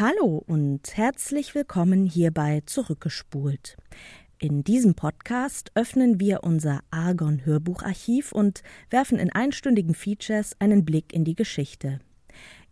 [0.00, 3.76] Hallo und herzlich willkommen hier bei Zurückgespult.
[4.38, 11.12] In diesem Podcast öffnen wir unser Argon Hörbucharchiv und werfen in einstündigen Features einen Blick
[11.12, 11.98] in die Geschichte.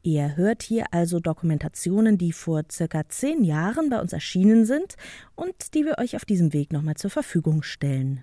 [0.04, 4.94] Ihr hört hier also Dokumentationen, die vor circa zehn Jahren bei uns erschienen sind
[5.34, 8.22] und die wir euch auf diesem Weg nochmal zur Verfügung stellen.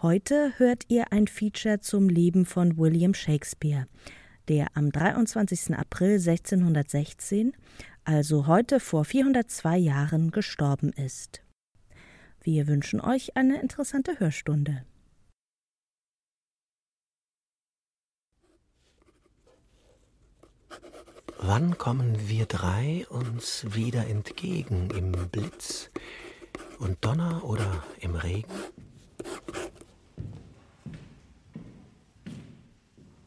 [0.00, 3.88] Heute hört ihr ein Feature zum Leben von William Shakespeare,
[4.48, 5.76] der am 23.
[5.76, 7.52] April 1616,
[8.04, 11.42] also heute vor 402 Jahren, gestorben ist.
[12.42, 14.84] Wir wünschen euch eine interessante Hörstunde.
[21.38, 24.90] Wann kommen wir drei uns wieder entgegen?
[24.90, 25.90] Im Blitz
[26.78, 28.48] und Donner oder im Regen?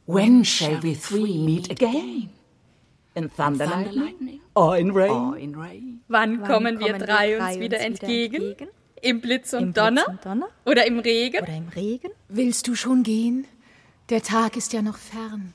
[0.10, 2.32] When shall we three meet again?
[3.14, 6.02] In thunder, lightning or in rain?
[6.08, 8.56] Wann, kommen wir drei uns wieder entgegen?
[9.04, 10.08] Im Blitz und, Donner?
[10.66, 11.44] Oder im Regen?
[11.44, 12.10] Oder im Regen?
[12.28, 13.46] Willst du schon gehen?
[14.10, 15.54] Der Tag ist ja noch fern.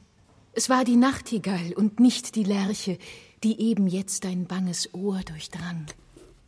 [0.53, 2.99] Es war die Nachtigall und nicht die Lerche,
[3.43, 5.87] die eben jetzt dein banges Ohr durchdrang.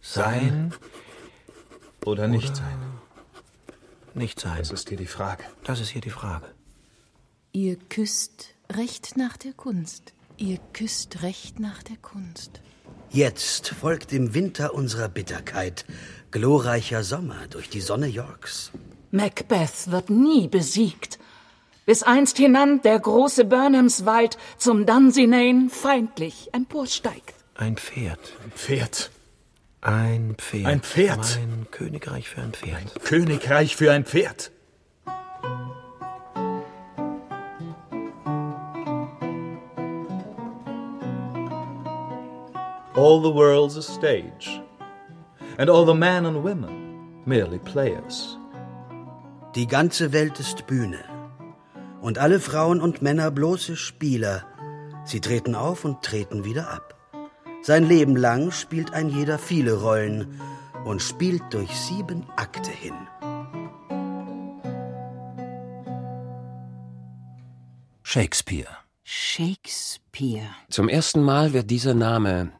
[0.00, 0.72] Sein
[2.04, 2.78] oder nicht sein?
[4.14, 4.58] Nicht sein.
[4.58, 5.42] Das ist hier die Frage.
[5.64, 6.46] Das ist hier die Frage.
[7.56, 10.12] Ihr küsst recht nach der Kunst.
[10.36, 12.60] Ihr küsst recht nach der Kunst.
[13.08, 15.86] Jetzt folgt im Winter unserer Bitterkeit
[16.30, 18.72] glorreicher Sommer durch die Sonne Yorks.
[19.10, 21.18] Macbeth wird nie besiegt,
[21.86, 27.36] bis einst hinan der große Burnhamswald zum Dunsinane feindlich emporsteigt.
[27.54, 28.20] Ein Pferd.
[28.44, 29.10] Ein Pferd.
[29.80, 30.66] Ein Pferd.
[30.66, 31.38] Ein Pferd.
[31.38, 32.76] Ein Königreich für ein Pferd.
[32.76, 34.50] Ein Königreich für ein Pferd.
[42.96, 44.62] All the world's a stage,
[45.58, 48.38] and all the men and women merely players.
[49.54, 51.04] Die ganze Welt ist Bühne,
[52.00, 54.44] und alle Frauen und Männer bloße Spieler.
[55.04, 56.94] Sie treten auf und treten wieder ab.
[57.60, 60.40] Sein Leben lang spielt ein jeder viele Rollen
[60.86, 62.94] und spielt durch sieben Akte hin.
[68.02, 68.68] Shakespeare.
[69.04, 70.48] Shakespeare.
[70.70, 72.52] Zum ersten Mal wird dieser Name,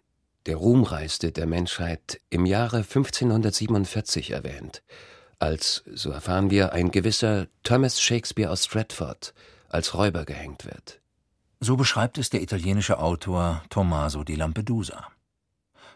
[0.47, 4.83] der ruhmreichste der Menschheit, im Jahre 1547 erwähnt,
[5.39, 9.35] als, so erfahren wir, ein gewisser Thomas Shakespeare aus Stratford
[9.69, 11.01] als Räuber gehängt wird.
[11.61, 15.09] So beschreibt es der italienische Autor Tommaso di Lampedusa.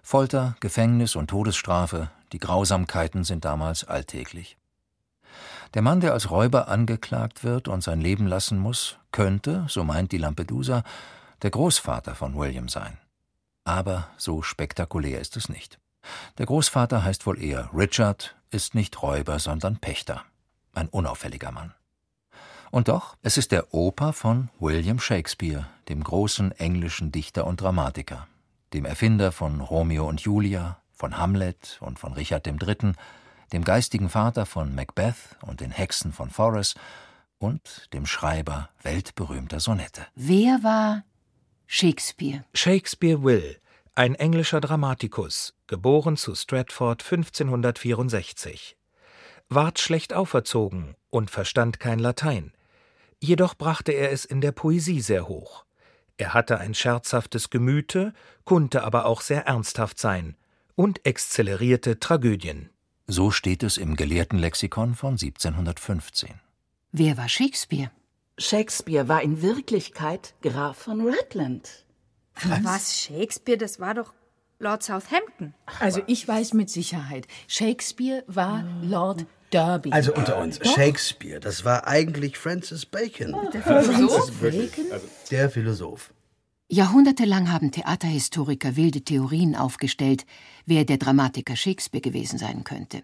[0.03, 4.57] Folter, Gefängnis und Todesstrafe, die Grausamkeiten sind damals alltäglich.
[5.75, 10.11] Der Mann, der als Räuber angeklagt wird und sein Leben lassen muss, könnte, so meint
[10.11, 10.83] die Lampedusa,
[11.43, 12.99] der Großvater von William sein.
[13.65, 15.79] Aber so spektakulär ist es nicht.
[16.39, 20.25] Der Großvater heißt wohl eher Richard, ist nicht Räuber, sondern Pächter.
[20.73, 21.75] Ein unauffälliger Mann.
[22.71, 28.29] Und doch, es ist der Opa von William Shakespeare, dem großen englischen Dichter und Dramatiker,
[28.73, 32.93] dem Erfinder von Romeo und Julia, von Hamlet und von Richard III.,
[33.53, 36.77] dem geistigen Vater von Macbeth und den Hexen von Forres
[37.39, 40.07] und dem Schreiber weltberühmter Sonette.
[40.15, 41.03] Wer war
[41.73, 42.43] Shakespeare?
[42.53, 43.57] Shakespeare Will,
[43.95, 48.77] ein englischer Dramatikus, geboren zu Stratford 1564.
[49.49, 52.53] Ward schlecht auferzogen und verstand kein Latein.
[53.21, 55.65] Jedoch brachte er es in der Poesie sehr hoch.
[56.17, 58.15] Er hatte ein scherzhaftes Gemüte,
[58.45, 60.35] konnte aber auch sehr ernsthaft sein
[60.75, 62.71] und exzellerierte Tragödien.
[63.07, 66.31] So steht es im Gelehrtenlexikon von 1715.
[66.91, 67.93] Wer war Shakespeare?
[68.41, 71.85] Shakespeare war in Wirklichkeit Graf von Rutland.
[72.63, 72.99] Was?
[72.99, 73.59] Shakespeare?
[73.59, 74.15] Das war doch
[74.59, 75.53] Lord Southampton.
[75.79, 79.93] Also ich weiß mit Sicherheit, Shakespeare war Lord Derby.
[79.93, 83.37] Also unter uns, Shakespeare, das war eigentlich Francis Bacon.
[83.53, 84.41] Der Philosoph?
[84.41, 84.87] Bacon?
[85.31, 86.15] Der Philosoph.
[86.69, 90.25] Jahrhundertelang haben Theaterhistoriker wilde Theorien aufgestellt,
[90.65, 93.03] wer der Dramatiker Shakespeare gewesen sein könnte.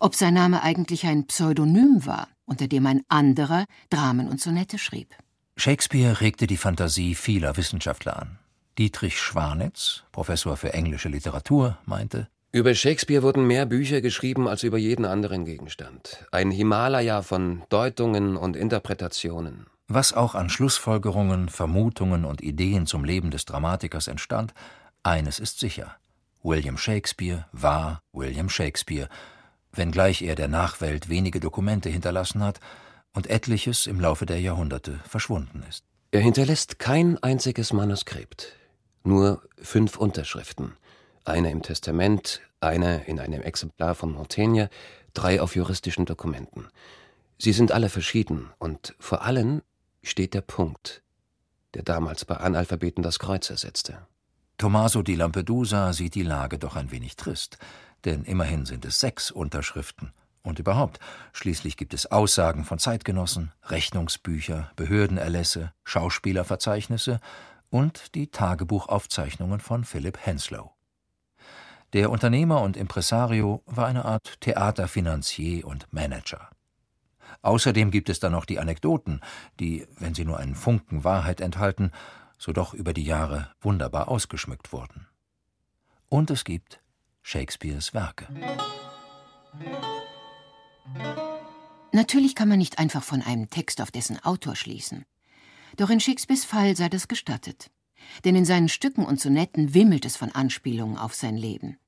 [0.00, 5.14] Ob sein Name eigentlich ein Pseudonym war, unter dem ein anderer Dramen und Sonette schrieb.
[5.56, 8.38] Shakespeare regte die Fantasie vieler Wissenschaftler an.
[8.78, 14.76] Dietrich Schwanitz, Professor für englische Literatur, meinte, Über Shakespeare wurden mehr Bücher geschrieben als über
[14.76, 16.26] jeden anderen Gegenstand.
[16.30, 19.66] Ein Himalaya von Deutungen und Interpretationen.
[19.88, 24.52] Was auch an Schlussfolgerungen, Vermutungen und Ideen zum Leben des Dramatikers entstand,
[25.02, 25.96] eines ist sicher.
[26.42, 29.08] William Shakespeare war William Shakespeare,
[29.76, 32.60] wenngleich er der Nachwelt wenige Dokumente hinterlassen hat
[33.12, 35.84] und etliches im Laufe der Jahrhunderte verschwunden ist.
[36.10, 38.52] Er hinterlässt kein einziges Manuskript,
[39.04, 40.74] nur fünf Unterschriften.
[41.24, 44.70] Eine im Testament, eine in einem Exemplar von Montaigne,
[45.14, 46.68] drei auf juristischen Dokumenten.
[47.38, 49.62] Sie sind alle verschieden und vor allen
[50.02, 51.02] steht der Punkt,
[51.74, 54.06] der damals bei Analphabeten das Kreuz ersetzte.
[54.56, 57.58] Tommaso di Lampedusa sieht die Lage doch ein wenig trist,
[58.06, 60.12] denn immerhin sind es sechs Unterschriften.
[60.42, 61.00] Und überhaupt,
[61.32, 67.20] schließlich gibt es Aussagen von Zeitgenossen, Rechnungsbücher, Behördenerlässe, Schauspielerverzeichnisse
[67.68, 70.70] und die Tagebuchaufzeichnungen von Philip Henslow.
[71.92, 76.48] Der Unternehmer und Impresario war eine Art Theaterfinanzier und Manager.
[77.42, 79.20] Außerdem gibt es dann noch die Anekdoten,
[79.58, 81.90] die, wenn sie nur einen Funken Wahrheit enthalten,
[82.38, 85.06] so doch über die Jahre wunderbar ausgeschmückt wurden.
[86.08, 86.80] Und es gibt
[87.28, 88.28] Shakespeares Werke.
[91.90, 95.04] Natürlich kann man nicht einfach von einem Text auf dessen Autor schließen.
[95.76, 97.72] Doch in Shakespeares Fall sei das gestattet.
[98.24, 101.78] Denn in seinen Stücken und Sonetten wimmelt es von Anspielungen auf sein Leben.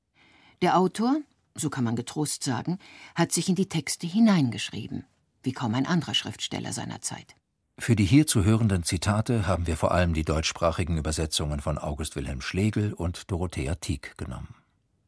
[0.61, 1.21] Der Autor,
[1.55, 2.77] so kann man getrost sagen,
[3.15, 5.05] hat sich in die Texte hineingeschrieben,
[5.41, 7.37] wie kaum ein anderer Schriftsteller seiner Zeit.
[7.77, 12.17] Für die hier zu hörenden Zitate haben wir vor allem die deutschsprachigen Übersetzungen von August
[12.17, 14.58] Wilhelm Schlegel und Dorothea Tieck genommen.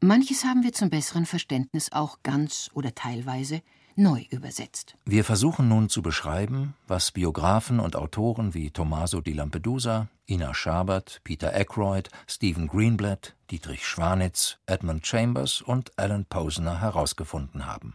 [0.04, 3.62] Manches haben wir zum besseren Verständnis auch ganz oder teilweise
[3.96, 4.96] neu übersetzt.
[5.06, 11.22] Wir versuchen nun zu beschreiben, was Biografen und Autoren wie Tommaso di Lampedusa, Ina Schabert,
[11.24, 17.94] Peter Ackroyd, Stephen Greenblatt, Dietrich Schwanitz, Edmund Chambers und Alan Posner herausgefunden haben.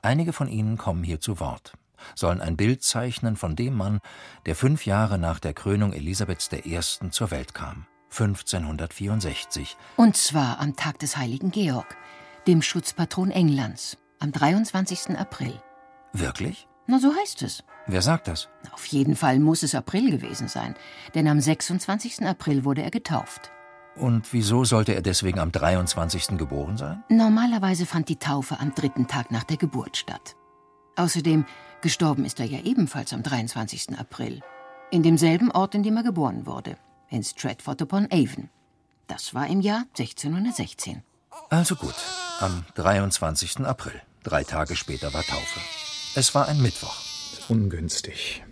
[0.00, 1.74] Einige von ihnen kommen hier zu Wort,
[2.14, 4.00] sollen ein Bild zeichnen von dem Mann,
[4.46, 6.80] der fünf Jahre nach der Krönung Elisabeths I.
[7.10, 9.76] zur Welt kam, 1564.
[9.96, 11.96] Und zwar am Tag des heiligen Georg,
[12.46, 15.18] dem Schutzpatron Englands, am 23.
[15.18, 15.60] April.
[16.12, 16.68] Wirklich?
[16.86, 17.64] Na, so heißt es.
[17.86, 18.48] Wer sagt das?
[18.72, 20.74] Auf jeden Fall muss es April gewesen sein,
[21.14, 22.24] denn am 26.
[22.26, 23.50] April wurde er getauft.
[23.96, 26.38] Und wieso sollte er deswegen am 23.
[26.38, 27.02] geboren sein?
[27.08, 30.36] Normalerweise fand die Taufe am dritten Tag nach der Geburt statt.
[30.96, 31.44] Außerdem,
[31.80, 33.98] gestorben ist er ja ebenfalls am 23.
[33.98, 34.40] April.
[34.90, 36.76] In demselben Ort, in dem er geboren wurde,
[37.12, 38.48] in Stratford upon Avon.
[39.06, 41.02] Das war im Jahr 1616.
[41.50, 41.94] Also gut,
[42.40, 43.60] am 23.
[43.60, 44.00] April.
[44.22, 45.60] Drei Tage später war Taufe.
[46.14, 46.96] Es war ein Mittwoch.
[47.48, 48.42] Ungünstig.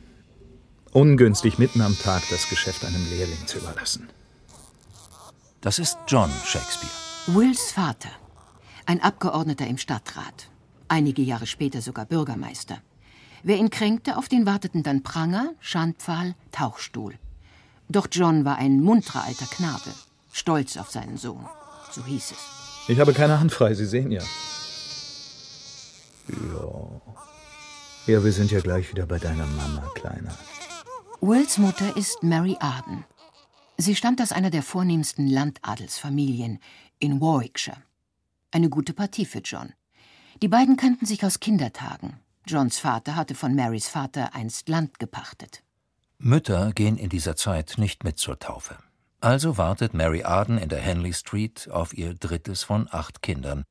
[0.92, 4.08] Ungünstig, mitten am Tag das Geschäft einem Lehrling zu überlassen.
[5.60, 6.92] Das ist John Shakespeare.
[7.28, 8.10] Wills Vater.
[8.86, 10.48] Ein Abgeordneter im Stadtrat.
[10.88, 12.78] Einige Jahre später sogar Bürgermeister.
[13.42, 17.14] Wer ihn kränkte, auf den warteten dann Pranger, Schandpfahl, Tauchstuhl.
[17.90, 19.92] Doch John war ein munterer alter Knabe,
[20.32, 21.44] stolz auf seinen Sohn.
[21.90, 22.38] So hieß es.
[22.86, 24.22] Ich habe keine Hand frei, Sie sehen ja.
[26.28, 27.00] Ja.
[28.06, 30.36] Ja, wir sind ja gleich wieder bei deiner Mama, Kleiner.
[31.20, 33.04] Wills Mutter ist Mary Arden.
[33.76, 36.60] Sie stammt aus einer der vornehmsten Landadelsfamilien
[37.00, 37.76] in Warwickshire.
[38.52, 39.72] Eine gute Partie für John.
[40.42, 42.20] Die beiden kannten sich aus Kindertagen.
[42.46, 45.62] Johns Vater hatte von Marys Vater einst Land gepachtet.
[46.22, 48.76] Mütter gehen in dieser Zeit nicht mit zur Taufe.
[49.20, 53.64] Also wartet Mary Arden in der Henley Street auf ihr drittes von acht Kindern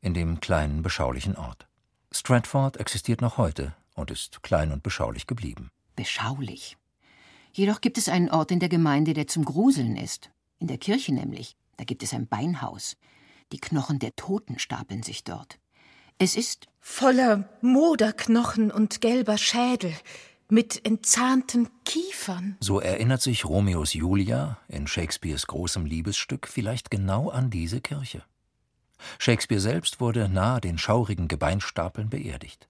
[0.00, 1.66] in dem kleinen, beschaulichen Ort.
[2.12, 5.70] Stratford existiert noch heute und ist klein und beschaulich geblieben.
[5.96, 6.76] Beschaulich.
[7.52, 10.30] Jedoch gibt es einen Ort in der Gemeinde, der zum Gruseln ist.
[10.60, 11.56] In der Kirche nämlich.
[11.76, 12.96] Da gibt es ein Beinhaus.
[13.50, 15.58] Die Knochen der Toten stapeln sich dort.
[16.18, 19.92] Es ist voller Moderknochen und gelber Schädel
[20.50, 22.56] mit entzahnten Kiefern.
[22.60, 28.22] So erinnert sich Romeos Julia in Shakespeares großem Liebesstück vielleicht genau an diese Kirche.
[29.18, 32.68] Shakespeare selbst wurde nahe den schaurigen Gebeinstapeln beerdigt.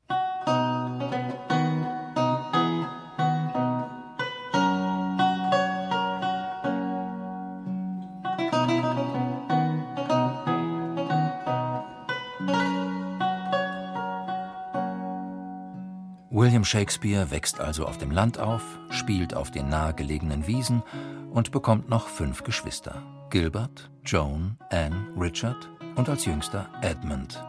[16.61, 20.83] William Shakespeare wächst also auf dem Land auf, spielt auf den nahegelegenen Wiesen
[21.31, 27.43] und bekommt noch fünf Geschwister: Gilbert, Joan, Anne, Richard und als jüngster Edmund.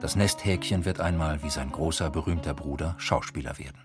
[0.00, 3.84] Das Nesthäkchen wird einmal wie sein großer berühmter Bruder Schauspieler werden.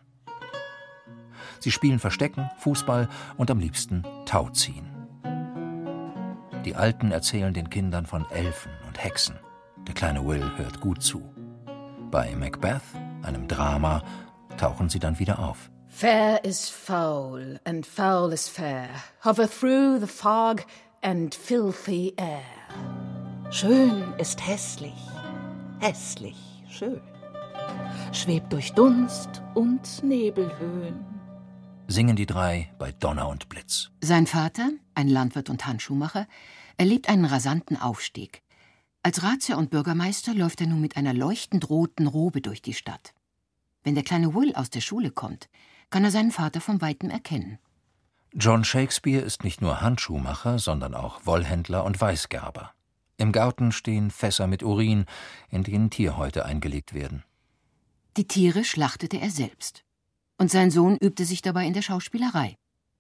[1.60, 4.88] Sie spielen Verstecken, Fußball und am liebsten Tauziehen.
[6.64, 9.36] Die Alten erzählen den Kindern von Elfen und Hexen.
[9.86, 11.36] Der kleine Will hört gut zu.
[12.10, 12.82] Bei Macbeth,
[13.22, 14.02] einem Drama,
[14.58, 15.70] tauchen sie dann wieder auf.
[15.88, 18.90] Fair is foul and foul is fair.
[19.24, 20.66] Hover through the fog
[21.02, 22.44] and filthy air.
[23.52, 24.96] Schön ist hässlich,
[25.80, 26.38] hässlich
[26.70, 27.02] schön.
[28.14, 31.06] Schwebt durch Dunst und Nebelhöhen.
[31.88, 33.92] singen die drei bei Donner und Blitz.
[34.02, 36.26] Sein Vater, ein Landwirt und Handschuhmacher,
[36.78, 38.42] erlebt einen rasanten Aufstieg.
[39.04, 43.14] Als Ratsherr und Bürgermeister läuft er nun mit einer leuchtend roten Robe durch die Stadt.
[43.84, 45.50] Wenn der kleine Will aus der Schule kommt,
[45.90, 47.60] kann er seinen Vater von weitem erkennen.
[48.34, 52.72] John Shakespeare ist nicht nur Handschuhmacher, sondern auch Wollhändler und Weißgerber.
[53.18, 55.06] Im Garten stehen Fässer mit Urin,
[55.50, 57.24] in denen Tierhäute eingelegt werden.
[58.18, 59.84] Die Tiere schlachtete er selbst.
[60.38, 62.56] Und sein Sohn übte sich dabei in der Schauspielerei,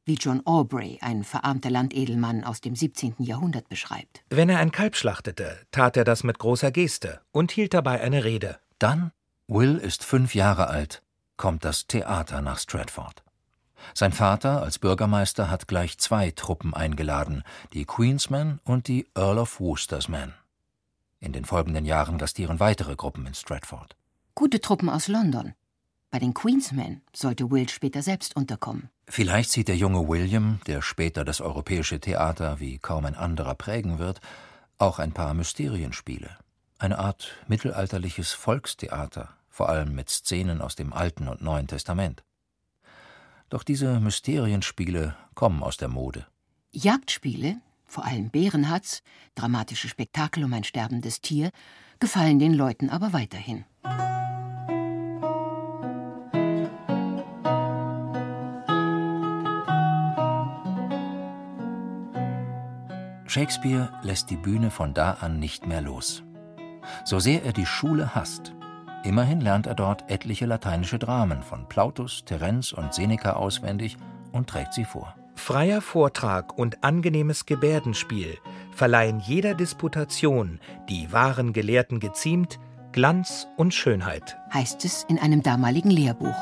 [0.05, 3.15] wie John Aubrey, ein verarmter Landedelmann aus dem 17.
[3.19, 4.23] Jahrhundert, beschreibt.
[4.29, 8.23] Wenn er ein Kalb schlachtete, tat er das mit großer Geste und hielt dabei eine
[8.23, 8.59] Rede.
[8.79, 9.11] Dann,
[9.53, 11.03] Will ist fünf Jahre alt,
[11.35, 13.21] kommt das Theater nach Stratford.
[13.93, 17.43] Sein Vater als Bürgermeister hat gleich zwei Truppen eingeladen,
[17.73, 20.33] die Queensmen und die Earl of Worcesters Men.
[21.19, 23.97] In den folgenden Jahren gastieren weitere Gruppen in Stratford.
[24.35, 25.53] Gute Truppen aus London.
[26.11, 28.89] Bei den Queensmen sollte Will später selbst unterkommen.
[29.09, 33.99] Vielleicht sieht der junge William, der später das europäische Theater wie kaum ein anderer prägen
[33.99, 34.21] wird,
[34.77, 36.37] auch ein paar Mysterienspiele.
[36.79, 42.23] Eine Art mittelalterliches Volkstheater, vor allem mit Szenen aus dem Alten und Neuen Testament.
[43.49, 46.25] Doch diese Mysterienspiele kommen aus der Mode.
[46.71, 49.03] Jagdspiele, vor allem Bärenhatz,
[49.35, 51.51] dramatische Spektakel um ein sterbendes Tier,
[51.99, 53.65] gefallen den Leuten aber weiterhin.
[63.27, 66.23] Shakespeare lässt die Bühne von da an nicht mehr los.
[67.05, 68.53] So sehr er die Schule hasst,
[69.03, 73.97] Immerhin lernt er dort etliche lateinische Dramen von Plautus, Terenz und Seneca auswendig
[74.31, 75.15] und trägt sie vor.
[75.35, 78.37] Freier Vortrag und angenehmes Gebärdenspiel
[78.75, 82.59] verleihen jeder Disputation, die wahren Gelehrten geziemt,
[82.91, 84.37] Glanz und Schönheit.
[84.53, 86.35] Heißt es in einem damaligen Lehrbuch.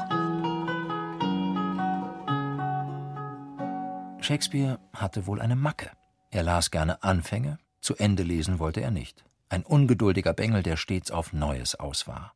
[4.20, 5.92] Shakespeare hatte wohl eine Macke.
[6.30, 9.24] Er las gerne Anfänge, zu Ende lesen wollte er nicht.
[9.48, 12.34] Ein ungeduldiger Bengel, der stets auf Neues aus war.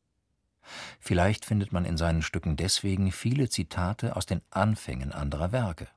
[1.00, 5.88] Vielleicht findet man in seinen Stücken deswegen viele Zitate aus den Anfängen anderer Werke.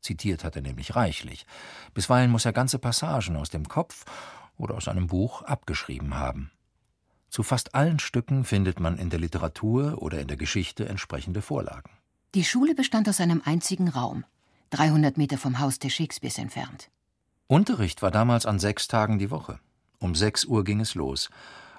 [0.00, 1.46] Zitiert hat er nämlich reichlich.
[1.94, 4.04] Bisweilen muss er ganze Passagen aus dem Kopf
[4.56, 6.50] oder aus einem Buch abgeschrieben haben.
[7.28, 11.90] Zu fast allen Stücken findet man in der Literatur oder in der Geschichte entsprechende Vorlagen.
[12.34, 14.24] Die Schule bestand aus einem einzigen Raum,
[14.70, 16.90] 300 Meter vom Haus der Shakespeares entfernt.
[17.46, 19.58] Unterricht war damals an sechs Tagen die Woche.
[19.98, 21.30] Um sechs Uhr ging es los.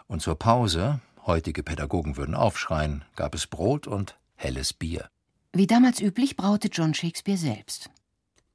[0.08, 5.10] Und zur Pause, heutige Pädagogen würden aufschreien, gab es Brot und helles Bier.
[5.54, 7.90] Wie damals üblich braute John Shakespeare selbst.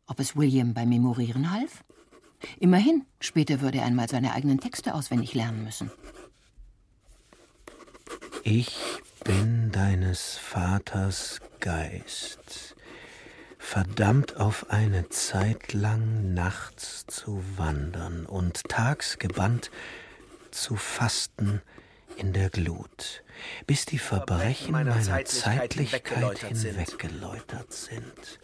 [0.06, 1.84] Ob es William beim Memorieren half?
[2.58, 5.90] Immerhin, später würde er einmal seine eigenen Texte auswendig lernen müssen.
[8.42, 8.76] Ich
[9.24, 12.74] bin deines Vaters Geist,
[13.58, 19.70] verdammt auf eine Zeit lang nachts zu wandern und tags gebannt
[20.50, 21.62] zu fasten
[22.16, 23.22] in der Glut,
[23.66, 28.40] bis die Verbrechen meiner Zeitlichkeit hinweggeläutert sind.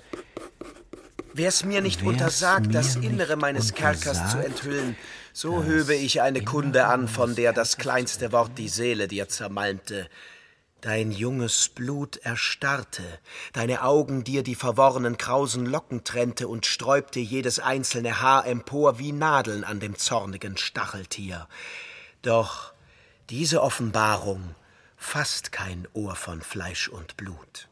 [1.33, 4.97] Wär's mir nicht Wär's untersagt, das Innere meines Kerkers zu enthüllen,
[5.33, 10.09] so höbe ich eine Kunde an, von der das kleinste Wort die Seele dir zermalmte.
[10.81, 13.03] Dein junges Blut erstarrte,
[13.53, 19.13] deine Augen dir die verworrenen krausen Locken trennte und sträubte jedes einzelne Haar empor wie
[19.13, 21.49] Nadeln an dem zornigen Stacheltier.
[22.23, 22.73] Doch
[23.31, 24.55] diese Offenbarung
[24.97, 27.69] fasst kein Ohr von Fleisch und Blut.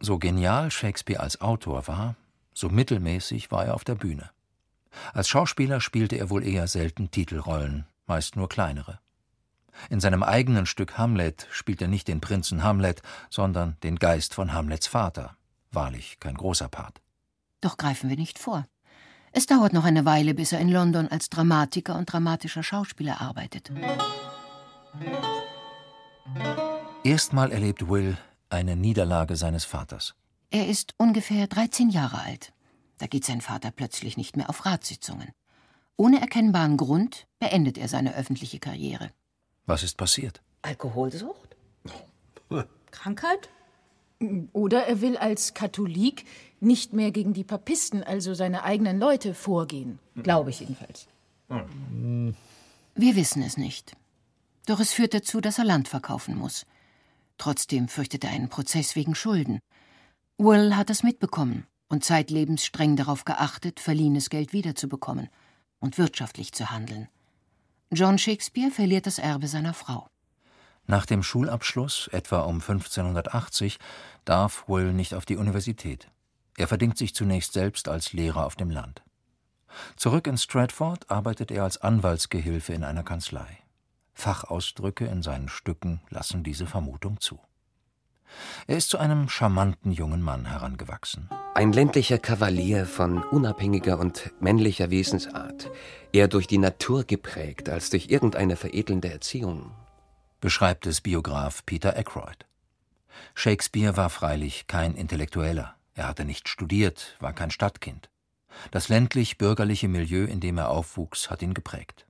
[0.00, 2.16] So genial Shakespeare als Autor war,
[2.52, 4.30] so mittelmäßig war er auf der Bühne.
[5.12, 8.98] Als Schauspieler spielte er wohl eher selten Titelrollen, meist nur kleinere.
[9.90, 13.00] In seinem eigenen Stück Hamlet spielt er nicht den Prinzen Hamlet,
[13.30, 15.36] sondern den Geist von Hamlets Vater.
[15.70, 17.00] Wahrlich kein großer Part.
[17.60, 18.66] Doch greifen wir nicht vor.
[19.30, 23.70] Es dauert noch eine Weile, bis er in London als Dramatiker und dramatischer Schauspieler arbeitet.
[27.04, 28.16] Erstmal erlebt Will
[28.50, 30.14] eine Niederlage seines Vaters.
[30.50, 32.52] Er ist ungefähr 13 Jahre alt.
[32.98, 35.28] Da geht sein Vater plötzlich nicht mehr auf Ratssitzungen.
[35.96, 39.10] Ohne erkennbaren Grund beendet er seine öffentliche Karriere.
[39.66, 40.42] Was ist passiert?
[40.62, 41.56] Alkoholsucht?
[42.90, 43.50] Krankheit?
[44.52, 46.24] Oder er will als Katholik
[46.60, 49.98] nicht mehr gegen die Papisten, also seine eigenen Leute, vorgehen.
[50.16, 51.06] Glaube ich jedenfalls.
[51.48, 53.96] Wir wissen es nicht.
[54.68, 56.66] Doch es führt dazu, dass er Land verkaufen muss.
[57.38, 59.60] Trotzdem fürchtet er einen Prozess wegen Schulden.
[60.36, 65.30] Will hat es mitbekommen und zeitlebens streng darauf geachtet, verliehenes Geld wiederzubekommen
[65.78, 67.08] und wirtschaftlich zu handeln.
[67.90, 70.06] John Shakespeare verliert das Erbe seiner Frau.
[70.86, 73.78] Nach dem Schulabschluss, etwa um 1580,
[74.26, 76.10] darf Will nicht auf die Universität.
[76.58, 79.02] Er verdingt sich zunächst selbst als Lehrer auf dem Land.
[79.96, 83.62] Zurück in Stratford arbeitet er als Anwaltsgehilfe in einer Kanzlei.
[84.18, 87.38] Fachausdrücke in seinen Stücken lassen diese Vermutung zu.
[88.66, 91.30] Er ist zu einem charmanten jungen Mann herangewachsen.
[91.54, 95.70] Ein ländlicher Kavalier von unabhängiger und männlicher Wesensart,
[96.12, 99.70] eher durch die Natur geprägt als durch irgendeine veredelnde Erziehung,
[100.40, 102.44] beschreibt es Biograf Peter Ackroyd.
[103.34, 105.76] Shakespeare war freilich kein Intellektueller.
[105.94, 108.10] Er hatte nicht studiert, war kein Stadtkind.
[108.72, 112.07] Das ländlich-bürgerliche Milieu, in dem er aufwuchs, hat ihn geprägt.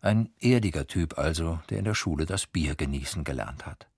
[0.00, 3.88] Ein erdiger Typ also, der in der Schule das Bier genießen gelernt hat.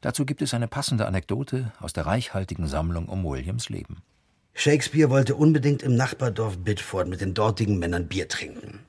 [0.00, 4.02] Dazu gibt es eine passende Anekdote aus der reichhaltigen Sammlung um Williams Leben.
[4.54, 8.80] Shakespeare wollte unbedingt im Nachbardorf Bitford mit den dortigen Männern Bier trinken.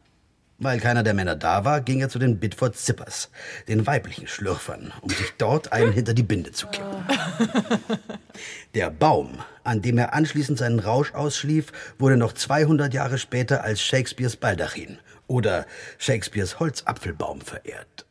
[0.60, 3.30] Weil keiner der Männer da war, ging er zu den Bitford Zippers,
[3.68, 7.06] den weiblichen Schlürfern, um sich dort einen hinter die Binde zu kippen.
[8.74, 13.82] Der Baum, an dem er anschließend seinen Rausch ausschlief, wurde noch 200 Jahre später als
[13.82, 15.66] Shakespeares Baldachin oder
[15.98, 18.06] Shakespeares Holzapfelbaum verehrt.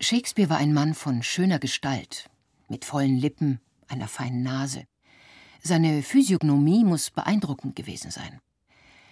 [0.00, 2.28] Shakespeare war ein Mann von schöner Gestalt,
[2.68, 4.84] mit vollen Lippen, einer feinen Nase.
[5.62, 8.40] Seine Physiognomie muss beeindruckend gewesen sein.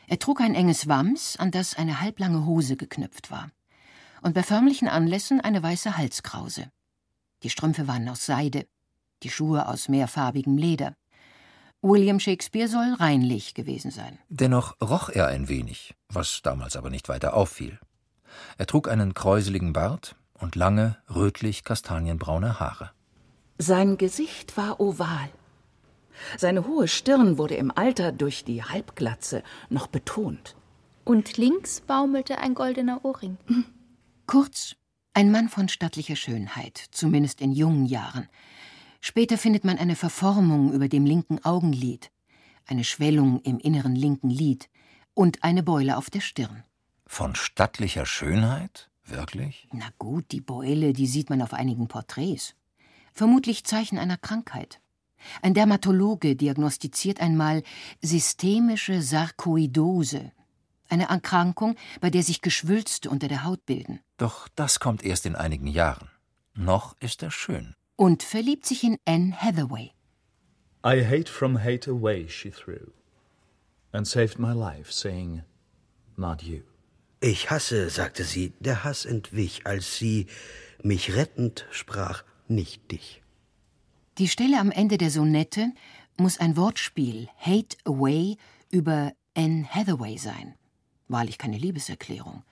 [0.09, 3.53] Er trug ein enges Wams, an das eine halblange Hose geknüpft war,
[4.23, 6.73] und bei förmlichen Anlässen eine weiße Halskrause.
[7.45, 8.67] Die Strümpfe waren aus Seide,
[9.23, 10.97] die Schuhe aus mehrfarbigem Leder.
[11.83, 14.19] William Shakespeare soll reinlich gewesen sein.
[14.29, 17.79] Dennoch roch er ein wenig, was damals aber nicht weiter auffiel.
[18.59, 22.91] Er trug einen kräuseligen Bart, und lange, rötlich-kastanienbraune Haare.
[23.59, 25.29] Sein Gesicht war oval.
[26.37, 30.57] Seine hohe Stirn wurde im Alter durch die Halbglatze noch betont.
[31.05, 33.37] Und links baumelte ein goldener Ohrring.
[34.27, 34.77] Kurz,
[35.15, 38.29] ein Mann von stattlicher Schönheit, zumindest in jungen Jahren.
[39.01, 42.11] Später findet man eine Verformung über dem linken Augenlid,
[42.67, 44.69] eine Schwellung im inneren linken Lid
[45.15, 46.65] und eine Beule auf der Stirn.
[47.07, 48.91] Von stattlicher Schönheit?
[49.05, 49.67] Wirklich?
[49.73, 52.55] Na gut, die Beule, die sieht man auf einigen Porträts.
[53.13, 54.81] Vermutlich Zeichen einer Krankheit.
[55.43, 57.63] Ein Dermatologe diagnostiziert einmal
[58.01, 60.33] systemische Sarkoidose,
[60.89, 64.01] eine Erkrankung, bei der sich Geschwülste unter der Haut bilden.
[64.17, 66.11] Doch das kommt erst in einigen Jahren.
[66.55, 67.75] Noch ist er schön.
[68.01, 69.93] Und verliebt sich in Anne Hathaway.
[70.83, 72.93] I hate from hate away, she threw,
[73.93, 75.43] and saved my life, saying,
[76.17, 76.63] Not you.
[77.21, 80.29] Ich hasse, sagte sie, der Hass entwich, als sie,
[80.83, 83.21] mich rettend, sprach, nicht dich.
[84.17, 85.71] Die Stelle am Ende der Sonette
[86.17, 88.39] muss ein Wortspiel, Hate Away,
[88.71, 90.55] über Anne Hathaway sein.
[91.09, 92.45] Wahrlich keine Liebeserklärung.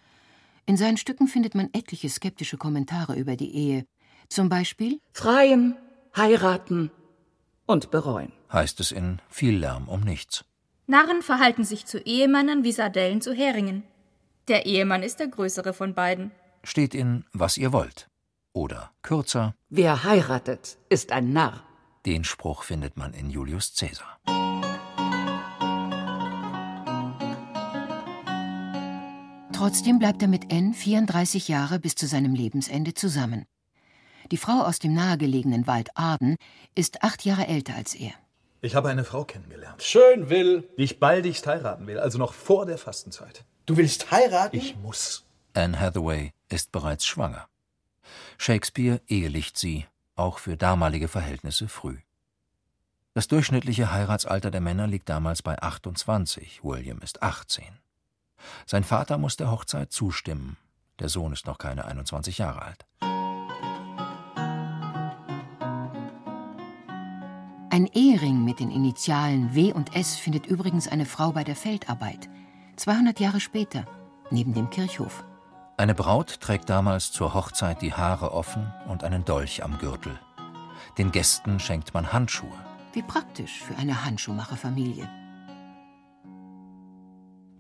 [0.67, 3.87] In seinen Stücken findet man etliche skeptische Kommentare über die Ehe.
[4.29, 5.77] Zum Beispiel Freien,
[6.17, 6.91] heiraten
[7.67, 8.33] und bereuen.
[8.53, 10.45] Heißt es in viel Lärm um nichts.
[10.87, 13.85] Narren verhalten sich zu Ehemännern wie Sardellen zu Heringen.
[14.49, 16.31] Der Ehemann ist der größere von beiden.
[16.63, 18.09] Steht in Was ihr wollt.
[18.53, 21.63] Oder kürzer Wer heiratet, ist ein Narr.
[22.07, 24.19] Den Spruch findet man in Julius Caesar.
[29.53, 33.45] Trotzdem bleibt er mit N 34 Jahre bis zu seinem Lebensende zusammen.
[34.31, 36.37] Die Frau aus dem nahegelegenen Wald Arden
[36.75, 38.13] ist acht Jahre älter als er.
[38.61, 39.83] Ich habe eine Frau kennengelernt.
[39.83, 40.69] Schön will.
[40.77, 43.45] Die ich baldigst heiraten will, also noch vor der Fastenzeit.
[43.67, 44.57] Du willst heiraten?
[44.57, 45.25] Ich muss.
[45.55, 47.49] Anne Hathaway ist bereits schwanger.
[48.37, 49.87] Shakespeare ehelicht sie,
[50.17, 51.99] auch für damalige Verhältnisse früh.
[53.15, 57.65] Das durchschnittliche Heiratsalter der Männer liegt damals bei 28, William ist 18.
[58.67, 60.57] Sein Vater muss der Hochzeit zustimmen,
[61.01, 62.87] der Sohn ist noch keine 21 Jahre alt.
[67.79, 72.29] Ein Ehering mit den Initialen W und S findet übrigens eine Frau bei der Feldarbeit.
[72.75, 73.87] 200 Jahre später,
[74.33, 75.23] neben dem Kirchhof.
[75.77, 80.19] Eine Braut trägt damals zur Hochzeit die Haare offen und einen Dolch am Gürtel.
[80.99, 82.59] Den Gästen schenkt man Handschuhe.
[82.95, 85.09] Wie praktisch für eine Handschuhmacherfamilie.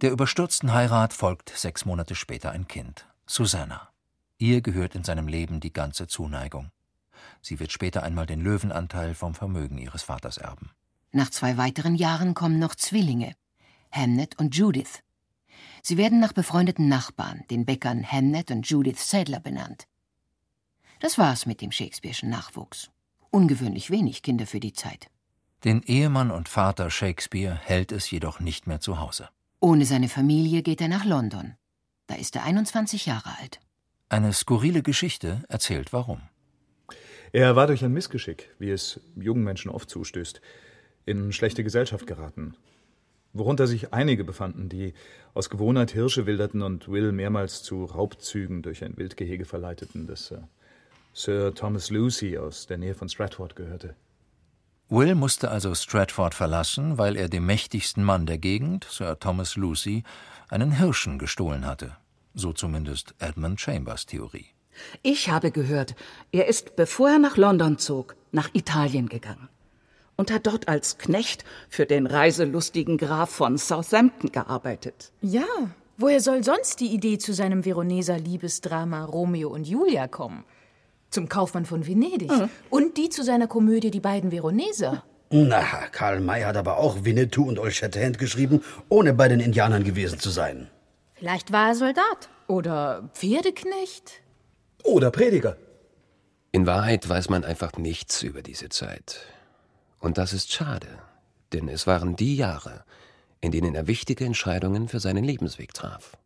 [0.01, 3.91] Der überstürzten Heirat folgt sechs Monate später ein Kind, Susanna.
[4.39, 6.73] Ihr gehört in seinem Leben die ganze Zuneigung.
[7.43, 10.71] Sie wird später einmal den Löwenanteil vom Vermögen ihres Vaters erben.
[11.13, 13.35] Nach zwei weiteren Jahren kommen noch Zwillinge,
[13.91, 15.03] Hamnet und Judith.
[15.83, 19.87] Sie werden nach befreundeten Nachbarn, den Bäckern Hamnet und Judith Sadler, benannt.
[21.01, 22.91] Das war's mit dem Shakespeare'schen Nachwuchs.
[23.31, 25.09] Ungewöhnlich wenig Kinder für die Zeit.
[25.65, 29.29] Den Ehemann und Vater Shakespeare hält es jedoch nicht mehr zu Hause.
[29.61, 31.55] Ohne seine Familie geht er nach London.
[32.07, 33.61] Da ist er 21 Jahre alt.
[34.09, 36.23] Eine skurrile Geschichte erzählt warum.
[37.33, 40.41] Er war durch ein Missgeschick, wie es jungen Menschen oft zustößt,
[41.05, 42.55] in schlechte Gesellschaft geraten.
[43.35, 44.95] Worunter sich einige befanden, die
[45.35, 50.39] aus Gewohnheit Hirsche wilderten und Will mehrmals zu Raubzügen durch ein Wildgehege verleiteten, das äh,
[51.13, 53.95] Sir Thomas Lucy aus der Nähe von Stratford gehörte.
[54.89, 60.03] Will musste also Stratford verlassen, weil er dem mächtigsten Mann der Gegend, Sir Thomas Lucy,
[60.49, 61.97] einen Hirschen gestohlen hatte.
[62.35, 64.47] So zumindest Edmund Chambers Theorie.
[65.03, 65.95] Ich habe gehört,
[66.33, 69.49] er ist, bevor er nach London zog, nach Italien gegangen
[70.19, 75.13] und hat dort als Knecht für den reiselustigen Graf von Southampton gearbeitet.
[75.23, 75.47] Ja,
[75.97, 80.45] woher soll sonst die Idee zu seinem Veroneser Liebesdrama Romeo und Julia kommen?
[81.11, 82.31] Zum Kaufmann von Venedig.
[82.31, 82.51] Mhm.
[82.69, 85.05] Und die zu seiner Komödie Die beiden Veroneser.
[85.31, 85.63] Na,
[85.93, 90.19] Karl May hat aber auch Winnetou und Old Shatterhand geschrieben, ohne bei den Indianern gewesen
[90.19, 90.69] zu sein.
[91.15, 92.29] Vielleicht war er Soldat.
[92.47, 94.23] Oder Pferdeknecht.
[94.89, 95.57] Oder Prediger.
[96.51, 99.21] In Wahrheit weiß man einfach nichts über diese Zeit.
[99.99, 100.89] Und das ist schade,
[101.53, 102.85] denn es waren die Jahre,
[103.41, 106.17] in denen er wichtige Entscheidungen für seinen Lebensweg traf.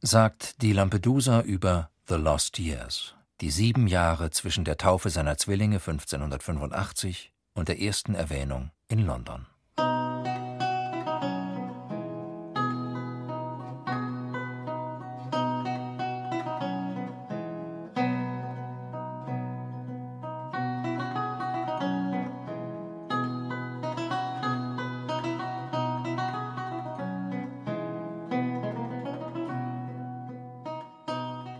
[0.00, 5.76] Sagt die Lampedusa über The Lost Years die sieben Jahre zwischen der Taufe seiner Zwillinge
[5.76, 9.46] 1585 und der ersten Erwähnung in London.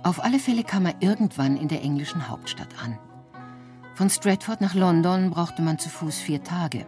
[0.05, 2.99] Auf alle Fälle kam er irgendwann in der englischen Hauptstadt an.
[3.95, 6.87] Von Stratford nach London brauchte man zu Fuß vier Tage,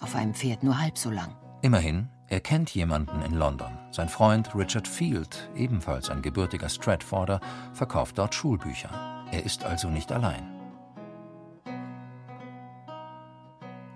[0.00, 1.36] auf einem Pferd nur halb so lang.
[1.62, 3.78] Immerhin, er kennt jemanden in London.
[3.92, 7.40] Sein Freund Richard Field, ebenfalls ein gebürtiger Stratforder,
[7.72, 8.90] verkauft dort Schulbücher.
[9.30, 10.52] Er ist also nicht allein.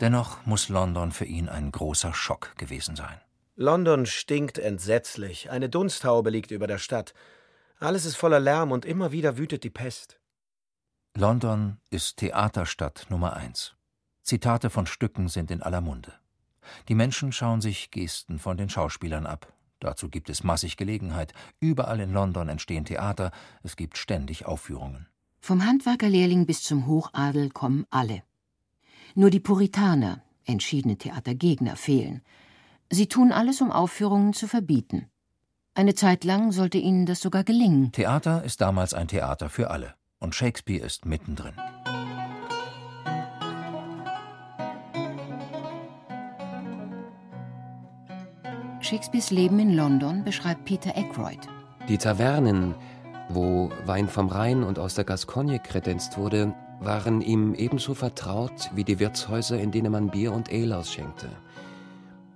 [0.00, 3.20] Dennoch muss London für ihn ein großer Schock gewesen sein.
[3.56, 5.50] London stinkt entsetzlich.
[5.50, 7.14] Eine Dunsthaube liegt über der Stadt.
[7.80, 10.20] Alles ist voller Lärm und immer wieder wütet die Pest.
[11.16, 13.74] London ist Theaterstadt Nummer eins.
[14.22, 16.12] Zitate von Stücken sind in aller Munde.
[16.88, 19.54] Die Menschen schauen sich Gesten von den Schauspielern ab.
[19.80, 21.32] Dazu gibt es massig Gelegenheit.
[21.58, 23.30] Überall in London entstehen Theater,
[23.62, 25.08] es gibt ständig Aufführungen.
[25.40, 28.22] Vom Handwerkerlehrling bis zum Hochadel kommen alle.
[29.14, 32.20] Nur die Puritaner, entschiedene Theatergegner, fehlen.
[32.90, 35.10] Sie tun alles, um Aufführungen zu verbieten.
[35.80, 37.90] Eine Zeit lang sollte ihnen das sogar gelingen.
[37.92, 39.94] Theater ist damals ein Theater für alle.
[40.18, 41.54] Und Shakespeare ist mittendrin.
[48.80, 51.48] Shakespeares Leben in London beschreibt Peter Ackroyd.
[51.88, 52.74] Die Tavernen,
[53.30, 58.84] wo Wein vom Rhein und aus der Gascogne kredenzt wurde, waren ihm ebenso vertraut wie
[58.84, 61.30] die Wirtshäuser, in denen man Bier und Ale ausschenkte.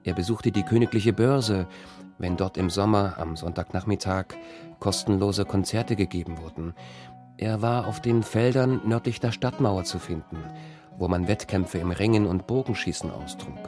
[0.02, 1.66] Er besuchte die königliche Börse,
[2.18, 4.27] wenn dort im Sommer am Sonntagnachmittag
[4.81, 6.74] kostenlose Konzerte gegeben wurden.
[7.37, 10.38] Er war auf den Feldern nördlich der Stadtmauer zu finden,
[10.98, 13.59] wo man Wettkämpfe im Ringen und Bogenschießen austrug.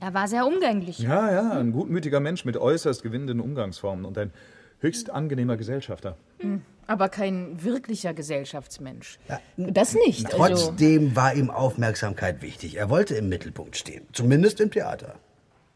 [0.00, 0.98] Er war sehr umgänglich.
[1.00, 4.32] Ja, ja, ein gutmütiger Mensch mit äußerst gewinnenden Umgangsformen und ein
[4.78, 6.16] höchst angenehmer Gesellschafter.
[6.38, 9.18] Hm, aber kein wirklicher Gesellschaftsmensch.
[9.28, 10.26] Ja, das nicht.
[10.26, 12.76] Also trotzdem also war ihm Aufmerksamkeit wichtig.
[12.76, 15.14] Er wollte im Mittelpunkt stehen, zumindest im Theater.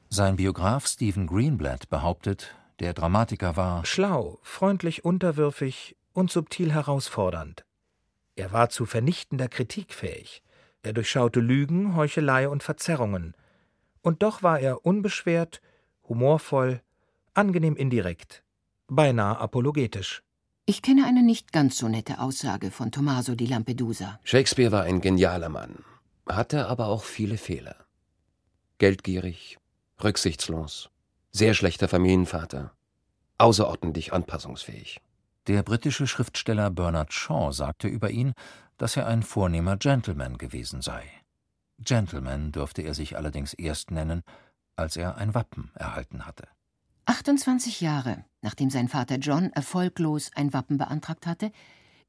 [0.09, 7.65] Sein Biograf Stephen Greenblatt behauptet, der Dramatiker war schlau, freundlich unterwürfig und subtil herausfordernd.
[8.35, 10.43] Er war zu vernichtender Kritik fähig.
[10.83, 13.35] Er durchschaute Lügen, Heuchelei und Verzerrungen.
[14.01, 15.61] Und doch war er unbeschwert,
[16.09, 16.81] humorvoll,
[17.35, 18.43] angenehm indirekt,
[18.89, 20.23] beinahe apologetisch.
[20.65, 24.21] Ich kenne eine nicht ganz so nette Aussage von Tommaso di Lampedusa.
[24.23, 25.83] Shakespeare war ein genialer Mann,
[26.29, 27.75] hatte aber auch viele Fehler.
[28.79, 29.59] Geldgierig,
[30.05, 30.89] rücksichtslos,
[31.33, 32.73] sehr schlechter Familienvater,
[33.39, 35.01] außerordentlich anpassungsfähig.
[35.49, 38.33] Der britische Schriftsteller Bernard Shaw sagte über ihn,
[38.79, 41.03] dass er ein vornehmer Gentleman gewesen sei.
[41.81, 44.23] Gentleman dürfte er sich allerdings erst nennen,
[44.77, 46.47] als er ein Wappen erhalten hatte.
[47.07, 51.53] 28 Jahre nachdem sein Vater John erfolglos ein Wappen beantragt hatte,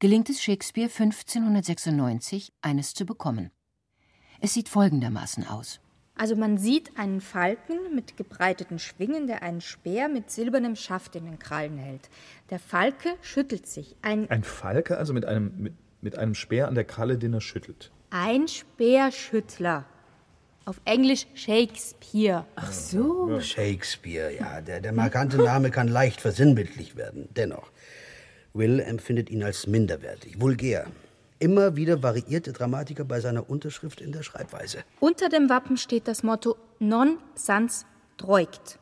[0.00, 3.50] gelingt es Shakespeare 1596, eines zu bekommen.
[4.40, 5.80] Es sieht folgendermaßen aus.
[6.16, 11.24] Also man sieht einen Falken mit gebreiteten Schwingen, der einen Speer mit silbernem Schaft in
[11.24, 12.08] den Krallen hält.
[12.50, 13.96] Der Falke schüttelt sich.
[14.02, 17.40] Ein, ein Falke also mit einem, mit, mit einem Speer an der Kralle, den er
[17.40, 17.90] schüttelt.
[18.10, 19.86] Ein Speerschüttler.
[20.66, 22.46] Auf Englisch Shakespeare.
[22.56, 23.38] Ach so.
[23.40, 24.60] Shakespeare, ja.
[24.60, 27.28] Der, der markante Name kann leicht versinnbildlich werden.
[27.36, 27.70] Dennoch,
[28.54, 30.86] Will empfindet ihn als minderwertig, vulgär.
[31.40, 34.84] Immer wieder variiert der Dramatiker bei seiner Unterschrift in der Schreibweise.
[35.00, 37.84] Unter dem Wappen steht das Motto Non sans
[38.16, 38.78] droit.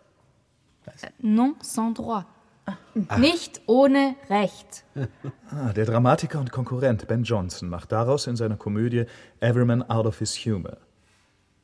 [0.84, 2.26] Äh, non sans droit.
[2.66, 3.18] Ach.
[3.18, 4.84] Nicht ohne Recht.
[5.50, 9.04] Ah, der Dramatiker und Konkurrent Ben Jonson macht daraus in seiner Komödie
[9.40, 10.78] Everyman Out of His Humor.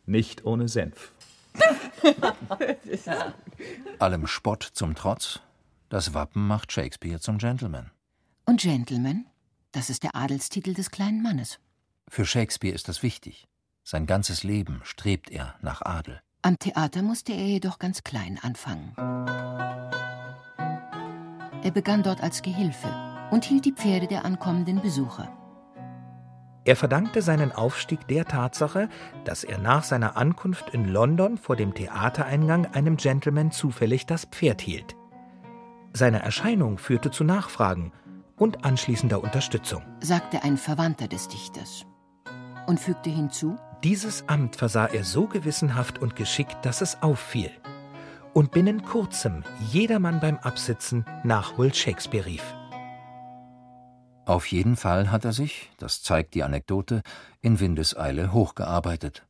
[0.08, 1.12] Nicht ohne Senf.
[3.98, 5.40] Allem Spott zum Trotz,
[5.90, 7.90] das Wappen macht Shakespeare zum Gentleman.
[8.46, 9.26] Und Gentleman,
[9.72, 11.58] das ist der Adelstitel des kleinen Mannes.
[12.08, 13.48] Für Shakespeare ist das wichtig.
[13.84, 16.22] Sein ganzes Leben strebt er nach Adel.
[16.40, 18.94] Am Theater musste er jedoch ganz klein anfangen.
[21.62, 22.88] Er begann dort als Gehilfe
[23.30, 25.36] und hielt die Pferde der ankommenden Besucher.
[26.68, 28.90] Er verdankte seinen Aufstieg der Tatsache,
[29.24, 34.61] dass er nach seiner Ankunft in London vor dem Theatereingang einem Gentleman zufällig das Pferd
[34.61, 34.94] hielt.
[35.94, 37.92] Seine Erscheinung führte zu Nachfragen
[38.37, 41.87] und anschließender Unterstützung, sagte ein Verwandter des Dichters
[42.66, 47.50] und fügte hinzu: Dieses Amt versah er so gewissenhaft und geschickt, dass es auffiel
[48.35, 52.57] und binnen kurzem jedermann beim Absitzen nach Will Shakespeare rief.
[54.28, 57.00] Auf jeden Fall hat er sich, das zeigt die Anekdote,
[57.40, 59.24] in Windeseile hochgearbeitet.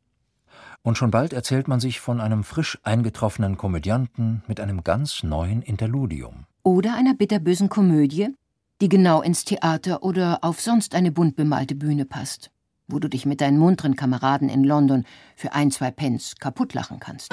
[0.83, 5.63] Und schon bald erzählt man sich von einem frisch eingetroffenen Komödianten mit einem ganz neuen
[5.63, 6.47] Interludium.
[6.65, 8.35] Oder einer bitterbösen Komödie,
[8.81, 12.51] die genau ins Theater oder auf sonst eine bunt bemalte Bühne passt,
[12.89, 15.05] wo du dich mit deinen munteren Kameraden in London
[15.37, 17.31] für ein, zwei Pence kaputtlachen kannst.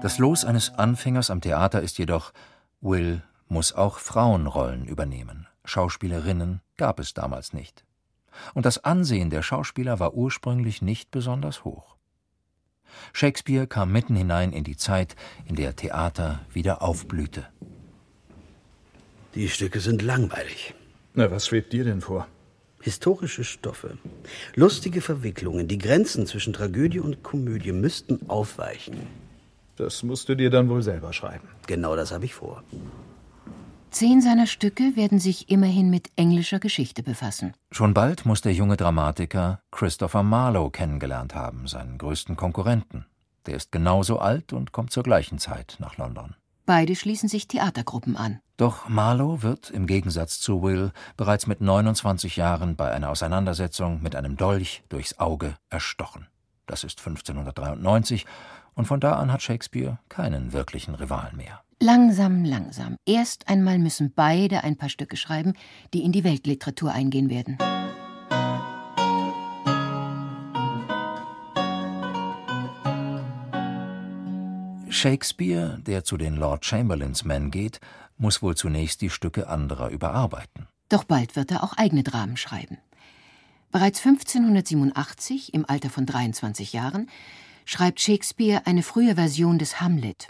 [0.00, 2.32] Das Los eines Anfängers am Theater ist jedoch,
[2.80, 5.46] Will muss auch Frauenrollen übernehmen.
[5.64, 7.84] Schauspielerinnen gab es damals nicht.
[8.54, 11.96] Und das Ansehen der Schauspieler war ursprünglich nicht besonders hoch.
[13.12, 17.46] Shakespeare kam mitten hinein in die Zeit, in der Theater wieder aufblühte.
[19.34, 20.74] Die Stücke sind langweilig.
[21.14, 22.26] Na, was schwebt dir denn vor?
[22.80, 23.98] Historische Stoffe,
[24.54, 29.06] lustige Verwicklungen, die Grenzen zwischen Tragödie und Komödie müssten aufweichen.
[29.76, 31.48] Das musst du dir dann wohl selber schreiben.
[31.66, 32.62] Genau das habe ich vor.
[33.90, 37.54] Zehn seiner Stücke werden sich immerhin mit englischer Geschichte befassen.
[37.72, 43.06] Schon bald muss der junge Dramatiker Christopher Marlowe kennengelernt haben, seinen größten Konkurrenten.
[43.46, 46.34] Der ist genauso alt und kommt zur gleichen Zeit nach London.
[46.66, 48.40] Beide schließen sich Theatergruppen an.
[48.58, 54.14] Doch Marlowe wird, im Gegensatz zu Will, bereits mit 29 Jahren bei einer Auseinandersetzung mit
[54.14, 56.26] einem Dolch durchs Auge erstochen.
[56.66, 58.26] Das ist 1593
[58.74, 61.62] und von da an hat Shakespeare keinen wirklichen Rivalen mehr.
[61.80, 62.96] Langsam, langsam.
[63.06, 65.52] Erst einmal müssen beide ein paar Stücke schreiben,
[65.94, 67.56] die in die Weltliteratur eingehen werden.
[74.90, 77.78] Shakespeare, der zu den Lord Chamberlains Men geht,
[78.16, 80.66] muss wohl zunächst die Stücke anderer überarbeiten.
[80.88, 82.78] Doch bald wird er auch eigene Dramen schreiben.
[83.70, 87.08] Bereits 1587, im Alter von 23 Jahren,
[87.64, 90.28] schreibt Shakespeare eine frühe Version des Hamlet.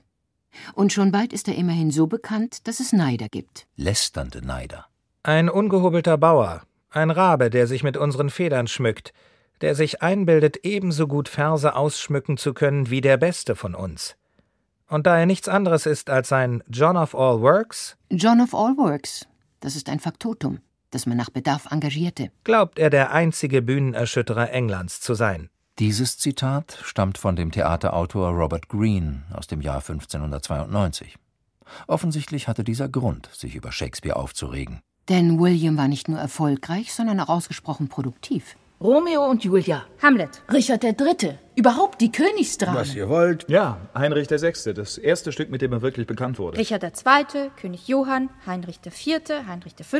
[0.75, 3.67] Und schon bald ist er immerhin so bekannt, dass es Neider gibt.
[3.77, 4.87] Lästernde Neider.
[5.23, 9.13] Ein ungehobelter Bauer, ein Rabe, der sich mit unseren Federn schmückt,
[9.61, 14.17] der sich einbildet, ebenso gut Verse ausschmücken zu können wie der Beste von uns.
[14.89, 17.97] Und da er nichts anderes ist als ein John of All Works.
[18.11, 19.27] John of All Works,
[19.61, 22.31] das ist ein Faktotum, das man nach Bedarf engagierte.
[22.45, 25.51] Glaubt er der einzige Bühnenerschütterer Englands zu sein.
[25.79, 31.17] Dieses Zitat stammt von dem Theaterautor Robert Greene aus dem Jahr 1592.
[31.87, 34.81] Offensichtlich hatte dieser Grund, sich über Shakespeare aufzuregen.
[35.09, 38.57] Denn William war nicht nur erfolgreich, sondern auch ausgesprochen produktiv.
[38.81, 39.87] Romeo und Julia.
[40.01, 40.41] Hamlet.
[40.53, 41.37] Richard III.
[41.57, 42.77] Überhaupt die Königsdramen.
[42.79, 43.45] Was ihr wollt.
[43.49, 46.59] Ja, Heinrich VI., das erste Stück, mit dem er wirklich bekannt wurde.
[46.59, 49.99] Richard II., König Johann, Heinrich IV., Heinrich V.,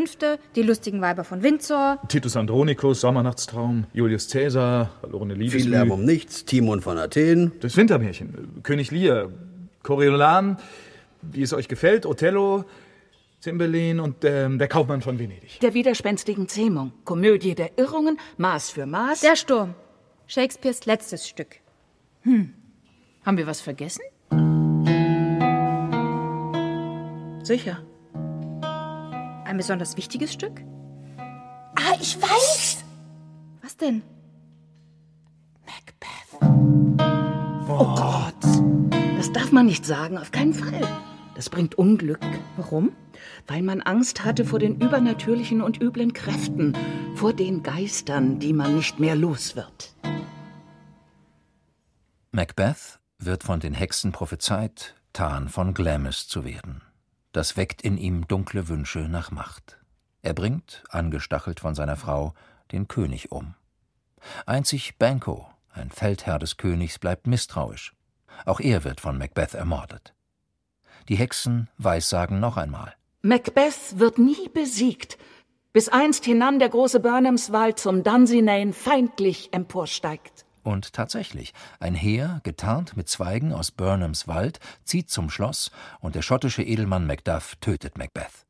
[0.55, 1.99] die lustigen Weiber von Windsor.
[2.07, 5.61] Titus Andronicus, Sommernachtstraum, Julius Caesar, verlorene Liebesmüh.
[5.63, 7.51] Viel Lärm um nichts, Timon von Athen.
[7.61, 9.31] Das Wintermärchen, König Lear,
[9.83, 10.57] Coriolan,
[11.23, 12.65] wie es euch gefällt, Othello,
[13.41, 15.61] Cymbeline und ähm, der Kaufmann von Venedig.
[15.61, 19.21] Der widerspenstigen Zähmung, Komödie der Irrungen, Maß für Maß.
[19.21, 19.75] Der Sturm.
[20.27, 21.57] Shakespeares letztes Stück.
[22.23, 22.53] Hm.
[23.25, 24.03] Haben wir was vergessen?
[27.43, 27.83] Sicher.
[29.45, 30.63] Ein besonders wichtiges Stück?
[31.17, 32.85] Ah, ich weiß!
[33.63, 34.03] Was denn?
[35.65, 36.43] Macbeth.
[37.69, 38.35] Oh, oh Gott.
[39.17, 40.87] Das darf man nicht sagen, auf keinen Fall.
[41.35, 42.21] Das bringt Unglück.
[42.57, 42.93] Warum?
[43.47, 46.77] Weil man Angst hatte vor den übernatürlichen und üblen Kräften,
[47.15, 49.95] vor den Geistern, die man nicht mehr los wird.
[52.31, 56.83] Macbeth wird von den Hexen prophezeit, Tan von Glamis zu werden.
[57.33, 59.79] Das weckt in ihm dunkle Wünsche nach Macht.
[60.23, 62.35] Er bringt, angestachelt von seiner Frau,
[62.73, 63.55] den König um.
[64.47, 67.95] Einzig Banquo, ein Feldherr des Königs, bleibt misstrauisch.
[68.45, 70.15] Auch er wird von Macbeth ermordet.
[71.09, 72.95] Die Hexen weissagen noch einmal.
[73.23, 75.19] Macbeth wird nie besiegt,
[75.73, 80.47] bis einst hinan der große Burnhamswald zum Dunsinane feindlich emporsteigt.
[80.63, 86.23] Und tatsächlich, ein Heer, getarnt mit Zweigen aus Burnhams Wald, zieht zum Schloss und der
[86.23, 88.47] schottische Edelmann Macduff tötet Macbeth.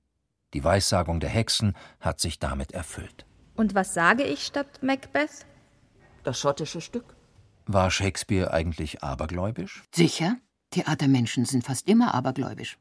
[0.53, 3.25] Die Weissagung der Hexen hat sich damit erfüllt.
[3.55, 5.47] Und was sage ich statt Macbeth?
[6.25, 7.17] Das schottische Stück.
[7.67, 9.85] War Shakespeare eigentlich abergläubisch?
[9.95, 10.37] Sicher.
[10.71, 12.79] Theatermenschen sind fast immer abergläubisch.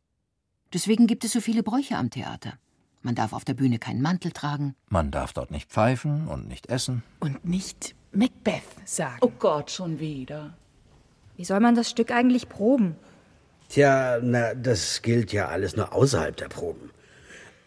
[0.73, 2.53] Deswegen gibt es so viele Bräuche am Theater.
[3.01, 4.75] Man darf auf der Bühne keinen Mantel tragen.
[4.89, 7.03] Man darf dort nicht pfeifen und nicht essen.
[7.19, 9.17] Und nicht Macbeth sagen.
[9.21, 10.57] Oh Gott, schon wieder.
[11.37, 12.95] Wie soll man das Stück eigentlich proben?
[13.69, 16.89] Tja, na, das gilt ja alles nur außerhalb der Proben.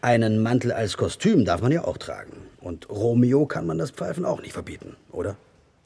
[0.01, 2.33] Einen Mantel als Kostüm darf man ja auch tragen.
[2.59, 5.37] Und Romeo kann man das Pfeifen auch nicht verbieten, oder?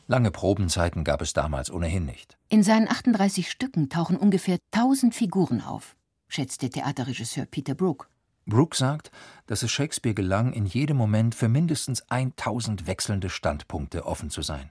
[0.07, 2.37] Lange Probenzeiten gab es damals ohnehin nicht.
[2.49, 5.95] In seinen 38 Stücken tauchen ungefähr 1000 Figuren auf,
[6.27, 8.09] schätzt der Theaterregisseur Peter Brook.
[8.45, 9.11] Brook sagt,
[9.47, 14.69] dass es Shakespeare gelang, in jedem Moment für mindestens 1000 wechselnde Standpunkte offen zu sein.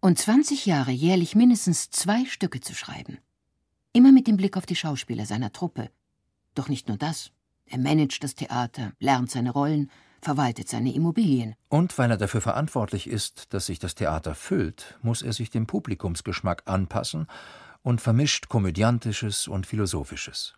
[0.00, 3.18] Und 20 Jahre jährlich mindestens zwei Stücke zu schreiben.
[3.92, 5.90] Immer mit dem Blick auf die Schauspieler seiner Truppe.
[6.54, 7.30] Doch nicht nur das.
[7.66, 11.54] Er managt das Theater, lernt seine Rollen, verwaltet seine Immobilien.
[11.68, 15.66] Und weil er dafür verantwortlich ist, dass sich das Theater füllt, muss er sich dem
[15.66, 17.28] Publikumsgeschmack anpassen
[17.82, 20.54] und vermischt Komödiantisches und Philosophisches.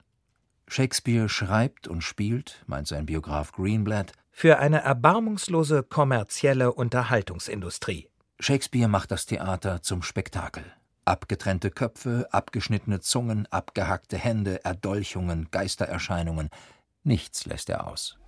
[0.68, 8.08] Shakespeare schreibt und spielt, meint sein Biograf Greenblatt, für eine erbarmungslose kommerzielle Unterhaltungsindustrie.
[8.38, 10.64] Shakespeare macht das Theater zum Spektakel.
[11.06, 16.50] Abgetrennte Köpfe, abgeschnittene Zungen, abgehackte Hände, Erdolchungen, Geistererscheinungen.
[17.04, 18.18] Nichts lässt er aus.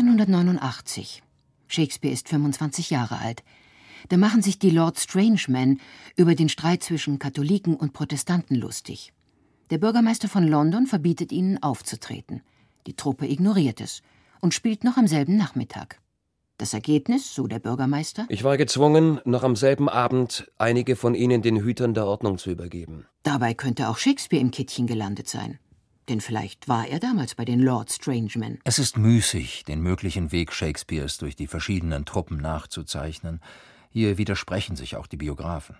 [0.00, 1.22] 1589.
[1.68, 3.42] Shakespeare ist 25 Jahre alt.
[4.08, 5.78] Da machen sich die Lord Strangemen
[6.16, 9.12] über den Streit zwischen Katholiken und Protestanten lustig.
[9.68, 12.40] Der Bürgermeister von London verbietet ihnen aufzutreten.
[12.86, 14.00] Die Truppe ignoriert es
[14.40, 16.00] und spielt noch am selben Nachmittag.
[16.56, 18.24] Das Ergebnis, so der Bürgermeister?
[18.30, 22.50] Ich war gezwungen, noch am selben Abend einige von ihnen den Hütern der Ordnung zu
[22.50, 23.06] übergeben.
[23.22, 25.58] Dabei könnte auch Shakespeare im Kittchen gelandet sein.
[26.10, 28.58] Denn vielleicht war er damals bei den Lord Strangemen.
[28.64, 33.40] Es ist müßig, den möglichen Weg Shakespeares durch die verschiedenen Truppen nachzuzeichnen.
[33.90, 35.76] Hier widersprechen sich auch die Biografen.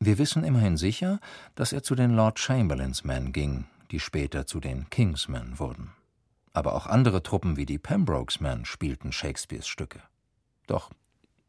[0.00, 1.20] Wir wissen immerhin sicher,
[1.56, 5.90] dass er zu den Lord Chamberlains Men ging, die später zu den Kingsmen wurden.
[6.54, 10.00] Aber auch andere Truppen wie die Pembrokes Men spielten Shakespeares Stücke.
[10.66, 10.90] Doch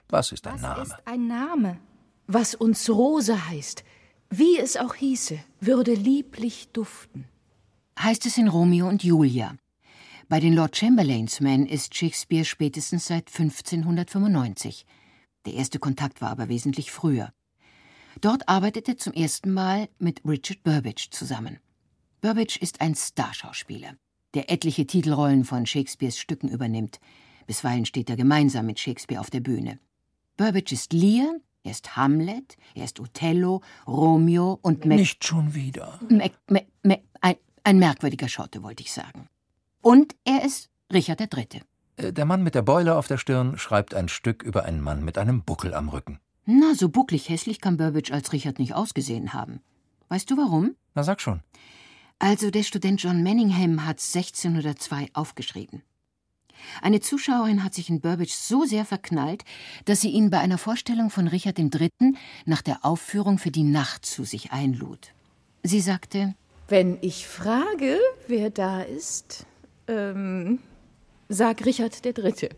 [0.09, 0.83] was ist ein was Name?
[0.83, 1.79] Ist ein Name?
[2.27, 3.85] Was uns Rose heißt,
[4.29, 7.23] wie es auch hieße, würde lieblich duften
[7.97, 9.55] heißt es in Romeo und Julia.
[10.29, 14.85] Bei den Lord Chamberlains Men ist Shakespeare spätestens seit 1595.
[15.45, 17.31] Der erste Kontakt war aber wesentlich früher.
[18.19, 21.59] Dort arbeitet er zum ersten Mal mit Richard Burbage zusammen.
[22.21, 23.95] Burbage ist ein Starschauspieler,
[24.33, 26.99] der etliche Titelrollen von Shakespeares Stücken übernimmt.
[27.45, 29.79] Bisweilen steht er gemeinsam mit Shakespeare auf der Bühne.
[30.35, 35.99] Burbage ist Lear, er ist Hamlet, er ist Othello, Romeo und Mac Nicht schon wieder.
[36.09, 37.35] Mac, Mac, Mac, ein,
[37.67, 39.27] ein merkwürdiger Schotte, wollte ich sagen.
[39.81, 41.63] Und er ist Richard III.
[41.97, 45.03] Äh, der Mann mit der Beule auf der Stirn schreibt ein Stück über einen Mann
[45.03, 46.21] mit einem Buckel am Rücken.
[46.45, 49.59] Na, so bucklig hässlich kann Burbage als Richard nicht ausgesehen haben.
[50.07, 50.77] Weißt du warum?
[50.95, 51.41] Na, sag schon.
[52.19, 55.83] Also, der Student John Manningham hat 1602 aufgeschrieben.
[56.81, 59.43] Eine Zuschauerin hat sich in Burbage so sehr verknallt,
[59.83, 61.89] dass sie ihn bei einer Vorstellung von Richard III.
[62.45, 65.11] nach der Aufführung für die Nacht zu sich einlud.
[65.63, 66.33] Sie sagte,
[66.67, 69.45] wenn ich frage, wer da ist,
[69.87, 70.59] ähm,
[71.29, 72.49] sag Richard der Dritte.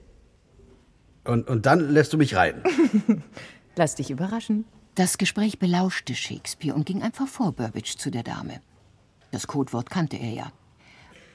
[1.25, 2.63] Und, und dann lässt du mich reiten.
[3.75, 4.65] Lass dich überraschen.
[4.95, 8.61] Das Gespräch belauschte Shakespeare und ging einfach vor Burbage zu der Dame.
[9.31, 10.51] Das Codewort kannte er ja.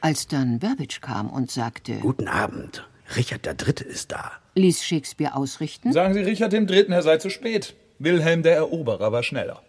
[0.00, 5.34] Als dann Burbage kam und sagte: Guten Abend, Richard der Dritte ist da, ließ Shakespeare
[5.34, 7.74] ausrichten: Sagen Sie Richard dem Dritten, er sei zu spät.
[7.98, 9.62] Wilhelm der Eroberer war schneller.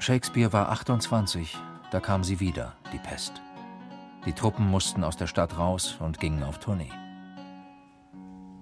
[0.00, 1.58] Shakespeare war 28,
[1.90, 3.34] da kam sie wieder, die Pest.
[4.24, 6.90] Die Truppen mussten aus der Stadt raus und gingen auf Tournee.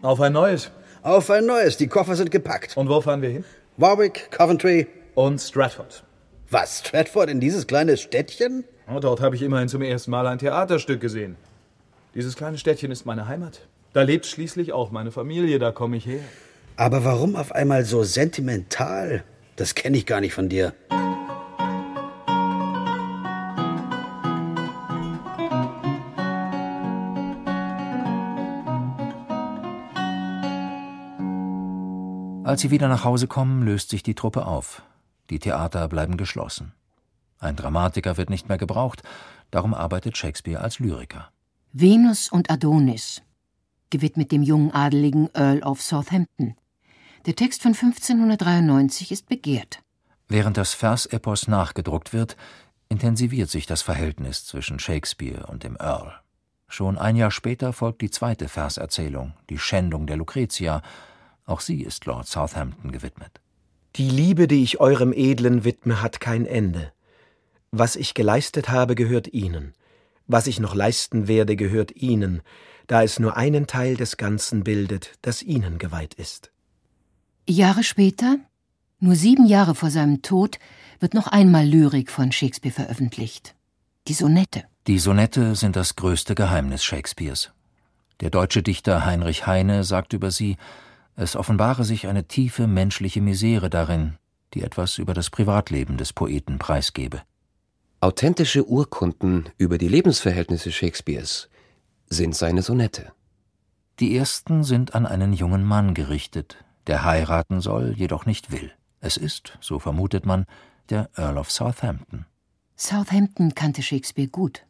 [0.02, 0.72] Auf ein neues.
[1.02, 1.76] Auf ein neues.
[1.76, 2.76] Die Koffer sind gepackt.
[2.76, 3.44] Und wo fahren wir hin?
[3.76, 4.88] Warwick, Coventry.
[5.14, 6.02] Und Stratford.
[6.50, 8.64] Was, Stratford in dieses kleine Städtchen?
[8.92, 11.36] Oh, dort habe ich immerhin zum ersten Mal ein Theaterstück gesehen.
[12.16, 13.60] Dieses kleine Städtchen ist meine Heimat.
[13.92, 16.20] Da lebt schließlich auch meine Familie, da komme ich her.
[16.76, 19.22] Aber warum auf einmal so sentimental?
[19.54, 20.72] Das kenne ich gar nicht von dir.
[32.58, 34.82] Als sie wieder nach Hause kommen, löst sich die Truppe auf.
[35.30, 36.72] Die Theater bleiben geschlossen.
[37.38, 39.04] Ein Dramatiker wird nicht mehr gebraucht,
[39.52, 41.30] darum arbeitet Shakespeare als Lyriker.
[41.72, 43.22] Venus und Adonis,
[43.90, 46.56] gewidmet dem jungen Adeligen Earl of Southampton.
[47.26, 49.78] Der Text von 1593 ist begehrt.
[50.26, 52.36] Während das Versepos nachgedruckt wird,
[52.88, 56.12] intensiviert sich das Verhältnis zwischen Shakespeare und dem Earl.
[56.66, 60.82] Schon ein Jahr später folgt die zweite Verserzählung, die Schändung der Lucretia,
[61.48, 63.40] auch sie ist Lord Southampton gewidmet.
[63.96, 66.92] Die Liebe, die ich eurem Edlen widme, hat kein Ende.
[67.70, 69.72] Was ich geleistet habe, gehört Ihnen.
[70.26, 72.42] Was ich noch leisten werde, gehört Ihnen,
[72.86, 76.50] da es nur einen Teil des Ganzen bildet, das Ihnen geweiht ist.
[77.48, 78.36] Jahre später,
[79.00, 80.58] nur sieben Jahre vor seinem Tod,
[81.00, 83.54] wird noch einmal Lyrik von Shakespeare veröffentlicht.
[84.06, 84.64] Die Sonette.
[84.86, 87.52] Die Sonette sind das größte Geheimnis Shakespeares.
[88.20, 90.56] Der deutsche Dichter Heinrich Heine sagt über sie,
[91.18, 94.16] es offenbare sich eine tiefe menschliche Misere darin,
[94.54, 97.22] die etwas über das Privatleben des Poeten preisgebe.
[98.00, 101.48] Authentische Urkunden über die Lebensverhältnisse Shakespeares
[102.08, 103.12] sind seine Sonette.
[103.98, 108.70] Die ersten sind an einen jungen Mann gerichtet, der heiraten soll, jedoch nicht will.
[109.00, 110.46] Es ist, so vermutet man,
[110.88, 112.26] der Earl of Southampton.
[112.76, 114.64] Southampton kannte Shakespeare gut.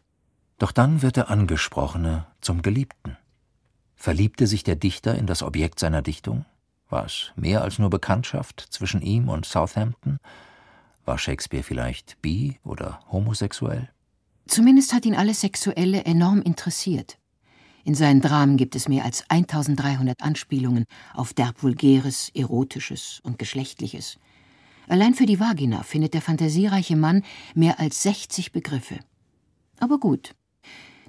[0.56, 3.18] Doch dann wird der Angesprochene zum Geliebten.
[4.00, 6.44] Verliebte sich der Dichter in das Objekt seiner Dichtung?
[6.88, 10.18] War es mehr als nur Bekanntschaft zwischen ihm und Southampton?
[11.04, 13.90] War Shakespeare vielleicht bi oder homosexuell?
[14.46, 17.18] Zumindest hat ihn alles Sexuelle enorm interessiert.
[17.84, 24.18] In seinen Dramen gibt es mehr als 1300 Anspielungen auf derb vulgäres, erotisches und geschlechtliches.
[24.86, 27.24] Allein für die Vagina findet der fantasiereiche Mann
[27.54, 29.00] mehr als 60 Begriffe.
[29.80, 30.34] Aber gut,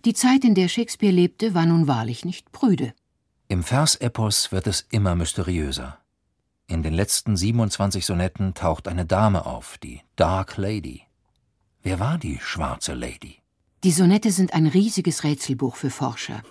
[0.05, 2.93] die Zeit, in der Shakespeare lebte, war nun wahrlich nicht prüde.
[3.47, 5.97] Im Versepos wird es immer mysteriöser.
[6.67, 11.01] In den letzten 27 Sonetten taucht eine Dame auf, die Dark Lady.
[11.81, 13.37] Wer war die schwarze Lady?
[13.83, 16.43] Die Sonette sind ein riesiges Rätselbuch für Forscher.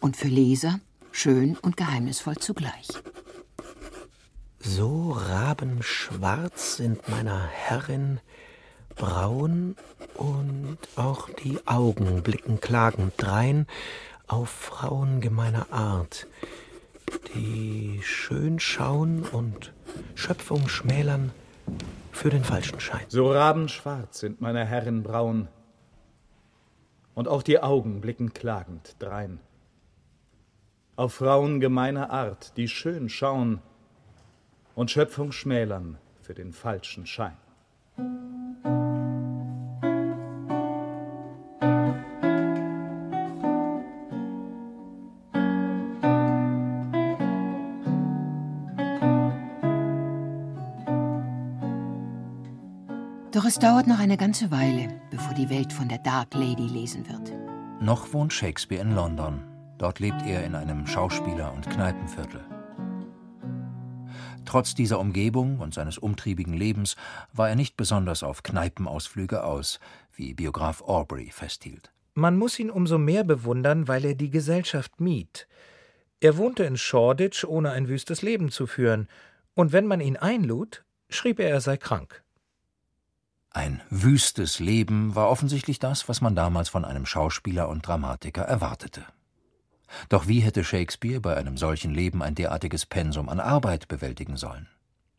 [0.00, 0.80] Und für Leser
[1.12, 2.88] schön und geheimnisvoll zugleich.
[4.60, 8.20] So rabenschwarz sind meiner Herrin
[8.98, 9.76] Brauen
[10.14, 13.66] und auch die Augen blicken klagend drein
[14.26, 16.26] auf Frauen gemeiner Art,
[17.34, 19.72] die schön schauen und
[20.14, 21.32] Schöpfung schmälern
[22.12, 23.06] für den falschen Schein.
[23.08, 25.48] So rabenschwarz sind meiner Herren Brauen
[27.14, 29.40] und auch die Augen blicken klagend drein
[30.98, 33.60] auf Frauen gemeiner Art, die schön schauen
[34.74, 37.36] und Schöpfung schmälern für den falschen Schein.
[53.48, 57.32] Es dauert noch eine ganze Weile, bevor die Welt von der Dark Lady lesen wird.
[57.80, 59.42] Noch wohnt Shakespeare in London.
[59.78, 62.44] Dort lebt er in einem Schauspieler- und Kneipenviertel.
[64.44, 66.96] Trotz dieser Umgebung und seines umtriebigen Lebens
[67.32, 69.80] war er nicht besonders auf Kneipenausflüge aus,
[70.14, 71.90] wie Biograf Aubrey festhielt.
[72.12, 75.48] Man muss ihn umso mehr bewundern, weil er die Gesellschaft mied.
[76.20, 79.08] Er wohnte in Shoreditch, ohne ein wüstes Leben zu führen,
[79.54, 82.22] und wenn man ihn einlud, schrieb er, er sei krank.
[83.50, 89.04] Ein wüstes Leben war offensichtlich das, was man damals von einem Schauspieler und Dramatiker erwartete.
[90.08, 94.68] Doch wie hätte Shakespeare bei einem solchen Leben ein derartiges Pensum an Arbeit bewältigen sollen?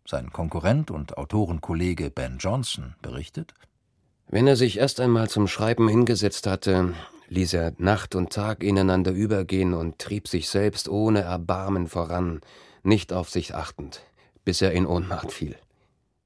[0.06, 3.54] Sein Konkurrent und Autorenkollege Ben Jonson berichtet
[4.28, 6.94] Wenn er sich erst einmal zum Schreiben hingesetzt hatte,
[7.30, 12.42] ließ er Nacht und Tag ineinander übergehen und trieb sich selbst ohne Erbarmen voran,
[12.84, 14.02] nicht auf sich achtend,
[14.46, 15.56] bis er in Ohnmacht fiel.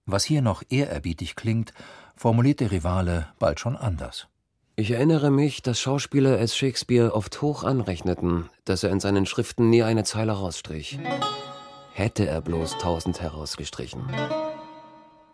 [0.06, 1.74] Was hier noch ehrerbietig klingt,
[2.16, 4.28] formuliert der Rivale bald schon anders.
[4.76, 9.70] Ich erinnere mich, dass Schauspieler es Shakespeare oft hoch anrechneten, dass er in seinen Schriften
[9.70, 10.99] nie eine Zeile rausstrich.
[11.93, 14.04] Hätte er bloß tausend herausgestrichen.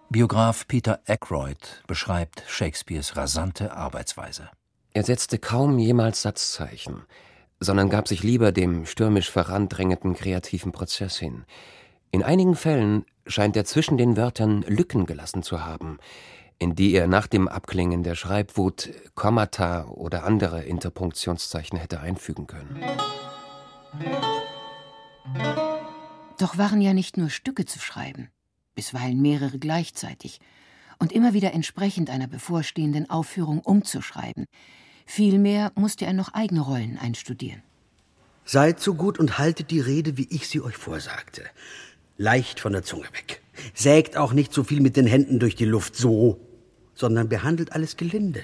[0.09, 4.49] Biograf Peter Ackroyd beschreibt Shakespeares rasante Arbeitsweise.
[4.91, 7.03] Er setzte kaum jemals Satzzeichen,
[7.59, 11.45] sondern gab sich lieber dem stürmisch vorandrängenden kreativen Prozess hin.
[12.11, 15.99] In einigen Fällen scheint er zwischen den Wörtern Lücken gelassen zu haben,
[16.57, 22.83] in die er nach dem Abklingen der Schreibwut Kommata oder andere Interpunktionszeichen hätte einfügen können.
[26.37, 28.29] Doch waren ja nicht nur Stücke zu schreiben,
[28.75, 30.39] bisweilen mehrere gleichzeitig,
[30.99, 34.45] und immer wieder entsprechend einer bevorstehenden Aufführung umzuschreiben.
[35.05, 37.63] Vielmehr musste er noch eigene Rollen einstudieren.
[38.43, 41.43] Seid so gut und haltet die Rede, wie ich sie euch vorsagte.
[42.21, 43.41] Leicht von der Zunge weg.
[43.73, 46.37] Sägt auch nicht so viel mit den Händen durch die Luft, so,
[46.93, 48.41] sondern behandelt alles gelinde.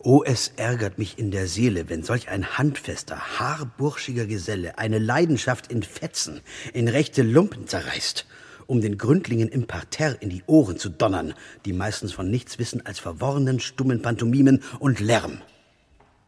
[0.00, 5.72] Oh, es ärgert mich in der Seele, wenn solch ein handfester, haarburschiger Geselle eine Leidenschaft
[5.72, 6.42] in Fetzen,
[6.74, 8.26] in rechte Lumpen zerreißt,
[8.66, 11.32] um den Gründlingen im Parterre in die Ohren zu donnern,
[11.64, 15.40] die meistens von nichts wissen als verworrenen, stummen Pantomimen und Lärm.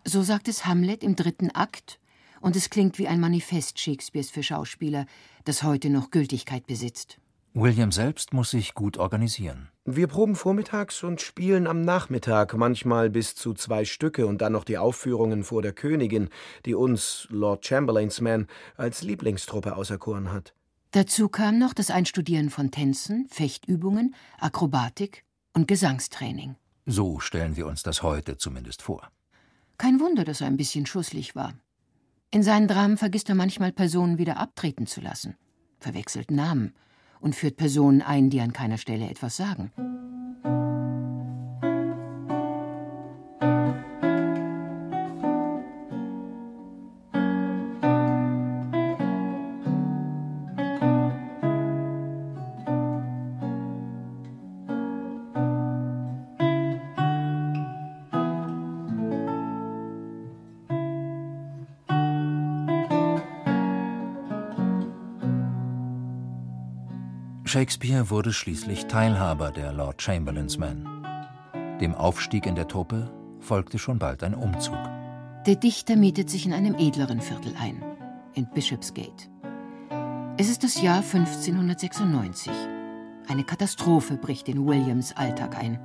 [0.07, 2.00] So sagt es Hamlet im dritten Akt,
[2.41, 5.07] und es klingt wie ein Manifest Shakespeares für Schauspieler,
[5.45, 7.19] das heute noch Gültigkeit besitzt.
[7.53, 9.71] William selbst muss sich gut organisieren.
[9.85, 14.63] Wir proben vormittags und spielen am Nachmittag, manchmal bis zu zwei Stücke und dann noch
[14.63, 16.29] die Aufführungen vor der Königin,
[16.65, 20.55] die uns, Lord Chamberlains Men, als Lieblingstruppe auserkoren hat.
[20.93, 26.55] Dazu kam noch das Einstudieren von Tänzen, Fechtübungen, Akrobatik und Gesangstraining.
[26.87, 29.11] So stellen wir uns das heute zumindest vor.
[29.77, 31.55] Kein Wunder, dass er ein bisschen schusslich war.
[32.33, 35.35] In seinen Dramen vergisst er manchmal Personen wieder abtreten zu lassen,
[35.81, 36.75] verwechselt Namen
[37.19, 39.73] und führt Personen ein, die an keiner Stelle etwas sagen.
[67.51, 70.87] Shakespeare wurde schließlich Teilhaber der Lord Chamberlains Men.
[71.81, 74.79] Dem Aufstieg in der Truppe folgte schon bald ein Umzug.
[75.47, 77.83] Der Dichter mietet sich in einem edleren Viertel ein,
[78.35, 79.29] in Bishopsgate.
[80.37, 82.53] Es ist das Jahr 1596.
[83.27, 85.81] Eine Katastrophe bricht in Williams Alltag ein.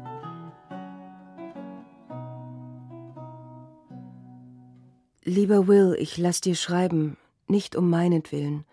[5.23, 8.65] Lieber Will, ich lass dir schreiben, nicht um meinetwillen.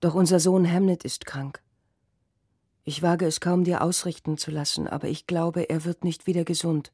[0.00, 1.60] Doch unser Sohn Hamlet ist krank.
[2.84, 6.44] Ich wage es kaum, dir ausrichten zu lassen, aber ich glaube, er wird nicht wieder
[6.44, 6.92] gesund.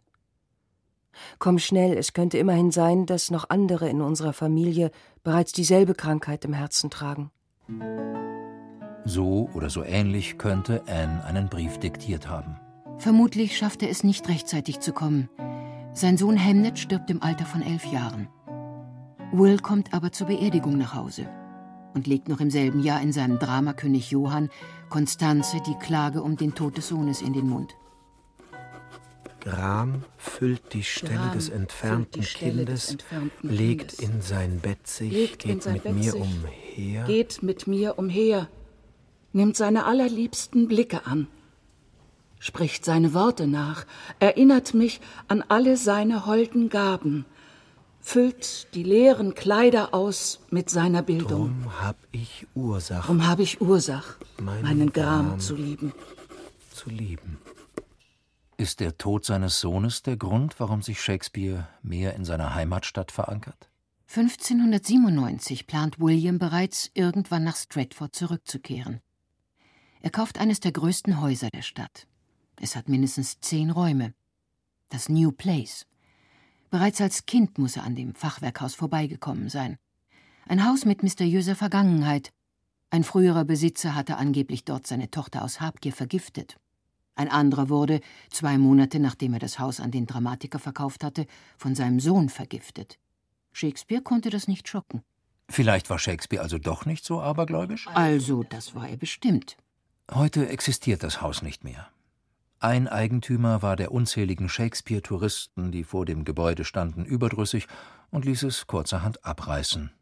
[1.38, 4.90] Komm schnell, es könnte immerhin sein, dass noch andere in unserer Familie
[5.22, 7.30] bereits dieselbe Krankheit im Herzen tragen.
[9.04, 12.60] So oder so ähnlich könnte Anne einen Brief diktiert haben.
[12.98, 15.28] Vermutlich schafft er es nicht rechtzeitig zu kommen.
[15.94, 18.28] Sein Sohn Hamnet stirbt im Alter von elf Jahren.
[19.32, 21.26] Will kommt aber zur Beerdigung nach Hause
[21.96, 24.50] und legt noch im selben Jahr in seinem Drama König Johann
[24.90, 27.74] Konstanze die Klage um den Tod des Sohnes in den Mund.
[29.40, 34.60] Gram füllt die Stelle, Gram des, entfernten Stelle Kindes, des entfernten legt Kindes, in sein
[34.60, 37.04] Bett sich, legt geht mit Bett mir sich, umher.
[37.04, 38.48] Geht mit mir umher,
[39.32, 41.28] nimmt seine allerliebsten Blicke an,
[42.40, 43.86] spricht seine Worte nach,
[44.18, 47.24] erinnert mich an alle seine holden Gaben,
[48.06, 51.48] füllt die leeren Kleider aus mit seiner Bildung.
[51.64, 55.92] Drum hab ich Ursache, Darum habe ich Ursach, Meinen meinen Gram Gram zu lieben.
[56.72, 57.38] zu lieben.
[58.58, 63.68] Ist der Tod seines Sohnes der Grund, warum sich Shakespeare mehr in seiner Heimatstadt verankert?
[64.08, 69.00] 1597 plant William bereits, irgendwann nach Stratford zurückzukehren.
[70.00, 72.06] Er kauft eines der größten Häuser der Stadt.
[72.60, 74.14] Es hat mindestens zehn Räume.
[74.90, 75.86] Das New Place.
[76.70, 79.78] Bereits als Kind muss er an dem Fachwerkhaus vorbeigekommen sein.
[80.48, 82.32] Ein Haus mit mysteriöser Vergangenheit.
[82.90, 86.56] Ein früherer Besitzer hatte angeblich dort seine Tochter aus Habgier vergiftet.
[87.14, 88.00] Ein anderer wurde,
[88.30, 92.98] zwei Monate nachdem er das Haus an den Dramatiker verkauft hatte, von seinem Sohn vergiftet.
[93.52, 95.02] Shakespeare konnte das nicht schocken.
[95.48, 97.88] Vielleicht war Shakespeare also doch nicht so abergläubisch?
[97.88, 99.56] Also, das war er bestimmt.
[100.12, 101.88] Heute existiert das Haus nicht mehr.
[102.66, 107.68] Ein Eigentümer war der unzähligen Shakespeare-Touristen, die vor dem Gebäude standen, überdrüssig
[108.10, 109.92] und ließ es kurzerhand abreißen.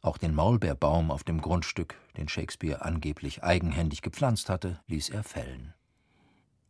[0.00, 5.74] Auch den Maulbeerbaum auf dem Grundstück, den Shakespeare angeblich eigenhändig gepflanzt hatte, ließ er fällen.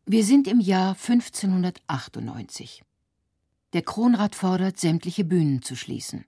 [0.06, 2.82] Wir sind im Jahr 1598.
[3.74, 6.24] Der Kronrat fordert, sämtliche Bühnen zu schließen.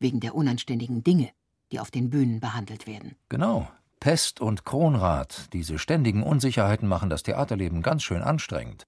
[0.00, 1.30] Wegen der unanständigen Dinge,
[1.70, 3.14] die auf den Bühnen behandelt werden.
[3.28, 3.68] Genau,
[4.00, 8.86] Pest und Kronrat, diese ständigen Unsicherheiten machen das Theaterleben ganz schön anstrengend.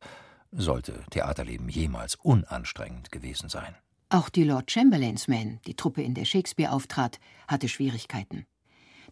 [0.52, 3.74] Sollte Theaterleben jemals unanstrengend gewesen sein.
[4.08, 8.46] Auch die Lord Chamberlains Men, die Truppe, in der Shakespeare auftrat, hatte Schwierigkeiten.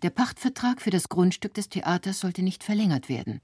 [0.03, 3.40] Der Pachtvertrag für das Grundstück des Theaters sollte nicht verlängert werden.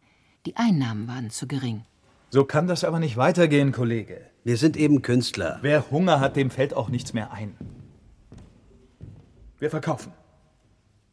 [0.46, 1.84] Die Einnahmen waren zu gering.
[2.30, 4.20] So kann das aber nicht weitergehen, Kollege.
[4.42, 5.58] Wir sind eben Künstler.
[5.62, 7.56] Wer Hunger hat, dem fällt auch nichts mehr ein.
[9.58, 10.12] Wir verkaufen.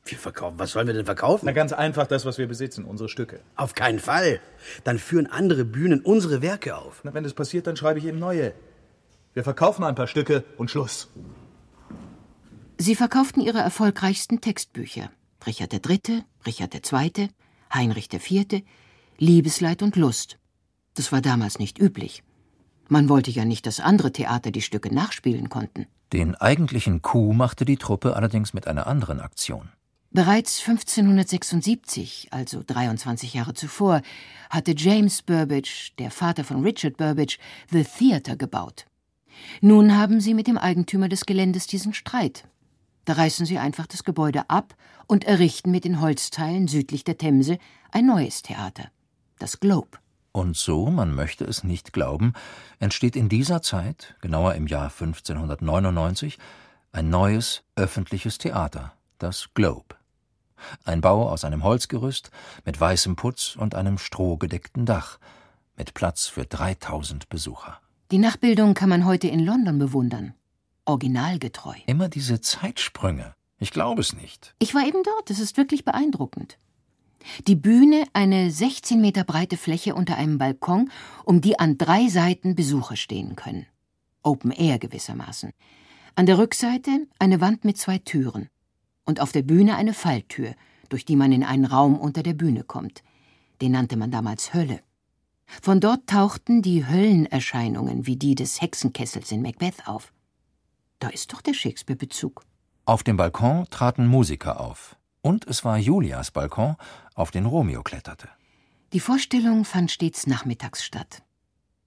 [0.06, 0.58] Wir verkaufen?
[0.58, 1.46] Was sollen wir denn verkaufen?
[1.46, 3.40] Na, ganz einfach das, was wir besitzen, unsere Stücke.
[3.56, 4.40] Auf keinen Fall.
[4.84, 7.02] Dann führen andere Bühnen unsere Werke auf.
[7.04, 8.54] Na, wenn das passiert, dann schreibe ich eben neue.
[9.34, 11.08] Wir verkaufen ein paar Stücke und Schluss.
[12.78, 15.12] Sie verkauften ihre erfolgreichsten Textbücher.
[15.46, 17.30] Richard III., Richard II.,
[17.74, 18.64] Heinrich IV.,
[19.18, 20.40] Liebesleid und Lust.
[20.96, 22.24] Das war damals nicht üblich.
[22.90, 25.86] Man wollte ja nicht, dass andere Theater die Stücke nachspielen konnten.
[26.12, 29.70] Den eigentlichen Coup machte die Truppe allerdings mit einer anderen Aktion.
[30.14, 34.02] Bereits 1576, also 23 Jahre zuvor,
[34.50, 37.38] hatte James Burbage, der Vater von Richard Burbage,
[37.70, 38.86] The Theatre gebaut.
[39.62, 42.44] Nun haben sie mit dem Eigentümer des Geländes diesen Streit.
[43.06, 44.76] Da reißen sie einfach das Gebäude ab
[45.08, 47.58] und errichten mit den Holzteilen südlich der Themse
[47.92, 48.92] ein neues Theater,
[49.40, 49.98] das Globe.
[50.34, 52.34] Und so, man möchte es nicht glauben,
[52.80, 56.38] entsteht in dieser Zeit, genauer im Jahr 1599,
[56.92, 60.01] ein neues öffentliches Theater, das Globe.
[60.84, 62.32] Ein Bau aus einem Holzgerüst
[62.66, 65.20] mit weißem Putz und einem strohgedeckten Dach,
[65.78, 67.80] mit Platz für 3000 Besucher.
[68.12, 70.34] Die Nachbildung kann man heute in London bewundern.
[70.86, 71.76] Originalgetreu.
[71.86, 73.34] Immer diese Zeitsprünge.
[73.58, 74.54] Ich glaube es nicht.
[74.60, 75.30] Ich war eben dort.
[75.30, 76.58] Es ist wirklich beeindruckend.
[77.48, 80.90] Die Bühne eine 16 Meter breite Fläche unter einem Balkon,
[81.24, 83.66] um die an drei Seiten Besucher stehen können.
[84.24, 85.52] Open Air gewissermaßen.
[86.16, 88.50] An der Rückseite eine Wand mit zwei Türen
[89.06, 90.54] und auf der Bühne eine Falltür,
[90.90, 93.04] durch die man in einen Raum unter der Bühne kommt.
[93.62, 94.82] Den nannte man damals Hölle.
[95.62, 100.14] Von dort tauchten die Höllenerscheinungen wie die des Hexenkessels in Macbeth auf.
[101.00, 102.44] Da ist doch der Shakespeare-Bezug.
[102.86, 104.96] Auf dem Balkon traten Musiker auf.
[105.22, 106.76] Und es war Julias Balkon,
[107.14, 108.30] auf den Romeo kletterte.
[108.94, 111.24] Die Vorstellung fand stets nachmittags statt.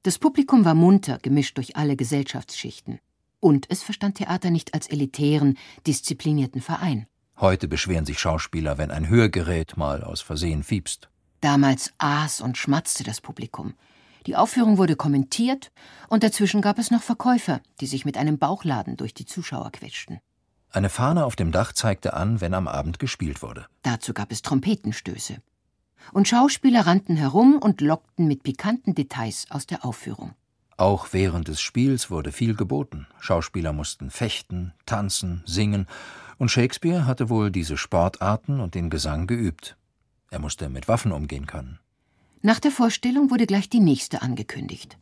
[0.02, 3.00] Das Publikum war munter, gemischt durch alle Gesellschaftsschichten.
[3.44, 7.06] Und es verstand Theater nicht als elitären, disziplinierten Verein.
[7.36, 11.10] Heute beschweren sich Schauspieler, wenn ein Hörgerät mal aus Versehen fiepst.
[11.42, 13.74] Damals aß und schmatzte das Publikum.
[14.24, 15.72] Die Aufführung wurde kommentiert
[16.08, 20.20] und dazwischen gab es noch Verkäufer, die sich mit einem Bauchladen durch die Zuschauer quetschten.
[20.70, 23.66] Eine Fahne auf dem Dach zeigte an, wenn am Abend gespielt wurde.
[23.82, 25.42] Dazu gab es Trompetenstöße.
[26.14, 30.34] Und Schauspieler rannten herum und lockten mit pikanten Details aus der Aufführung.
[30.76, 33.06] Auch während des Spiels wurde viel geboten.
[33.20, 35.86] Schauspieler mussten fechten, tanzen, singen,
[36.36, 39.76] und Shakespeare hatte wohl diese Sportarten und den Gesang geübt.
[40.30, 41.78] Er musste mit Waffen umgehen können.
[42.42, 44.98] Nach der Vorstellung wurde gleich die nächste angekündigt.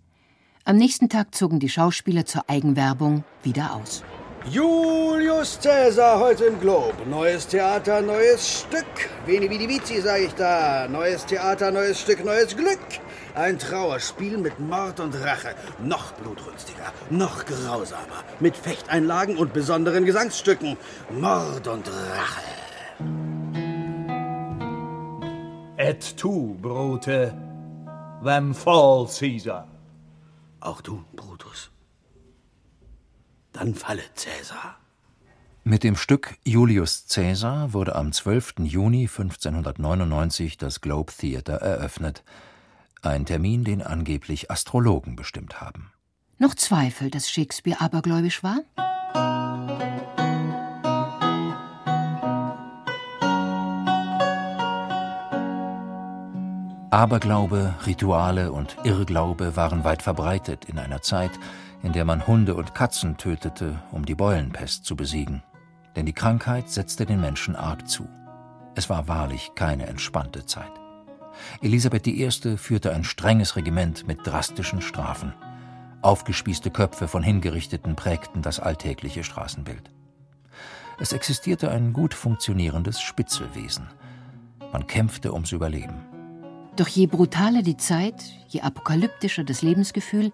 [0.64, 4.04] Am nächsten Tag zogen die Schauspieler zur Eigenwerbung wieder aus.
[4.50, 6.94] Julius Caesar heute im Globe.
[7.08, 8.84] Neues Theater, neues Stück.
[9.24, 10.88] Veni vidi vici, sag ich da.
[10.88, 12.80] Neues Theater, neues Stück, neues Glück.
[13.34, 15.54] Ein Trauerspiel mit Mord und Rache.
[15.80, 18.24] Noch blutrünstiger, noch grausamer.
[18.40, 20.76] Mit Fechteinlagen und besonderen Gesangsstücken.
[21.10, 22.42] Mord und Rache.
[25.76, 27.32] Et tu, Brute,
[28.24, 29.68] them fall, Caesar.
[30.60, 31.71] Auch du, Brutus.
[33.52, 34.76] Dann falle Cäsar.
[35.64, 38.54] Mit dem Stück Julius Caesar wurde am 12.
[38.64, 42.24] Juni 1599 das Globe Theatre eröffnet.
[43.02, 45.92] Ein Termin, den angeblich Astrologen bestimmt haben.
[46.38, 48.60] Noch Zweifel, dass Shakespeare abergläubisch war?
[56.90, 61.30] Aberglaube, Rituale und Irrglaube waren weit verbreitet in einer Zeit,
[61.82, 65.42] in der man Hunde und Katzen tötete, um die Beulenpest zu besiegen.
[65.96, 68.08] Denn die Krankheit setzte den Menschen arg zu.
[68.74, 70.72] Es war wahrlich keine entspannte Zeit.
[71.60, 72.56] Elisabeth I.
[72.56, 75.34] führte ein strenges Regiment mit drastischen Strafen.
[76.00, 79.90] Aufgespießte Köpfe von Hingerichteten prägten das alltägliche Straßenbild.
[80.98, 83.88] Es existierte ein gut funktionierendes Spitzelwesen.
[84.72, 86.00] Man kämpfte ums Überleben.
[86.76, 90.32] Doch je brutaler die Zeit, je apokalyptischer das Lebensgefühl,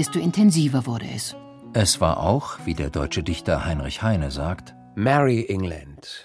[0.00, 1.36] desto intensiver wurde es.
[1.74, 6.24] Es war auch, wie der deutsche Dichter Heinrich Heine sagt, Merry England.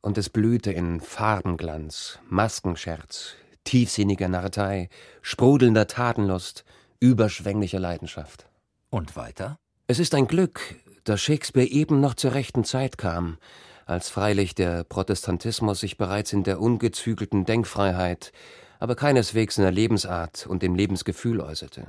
[0.00, 3.34] Und es blühte in Farbenglanz, Maskenscherz,
[3.64, 4.90] tiefsinniger Narrtei,
[5.22, 6.64] sprudelnder Tatenlust,
[7.00, 8.46] überschwänglicher Leidenschaft.
[8.90, 9.58] Und weiter?
[9.88, 13.38] Es ist ein Glück, dass Shakespeare eben noch zur rechten Zeit kam,
[13.86, 18.30] als freilich der Protestantismus sich bereits in der ungezügelten Denkfreiheit,
[18.78, 21.88] aber keineswegs in der Lebensart und dem Lebensgefühl äußerte.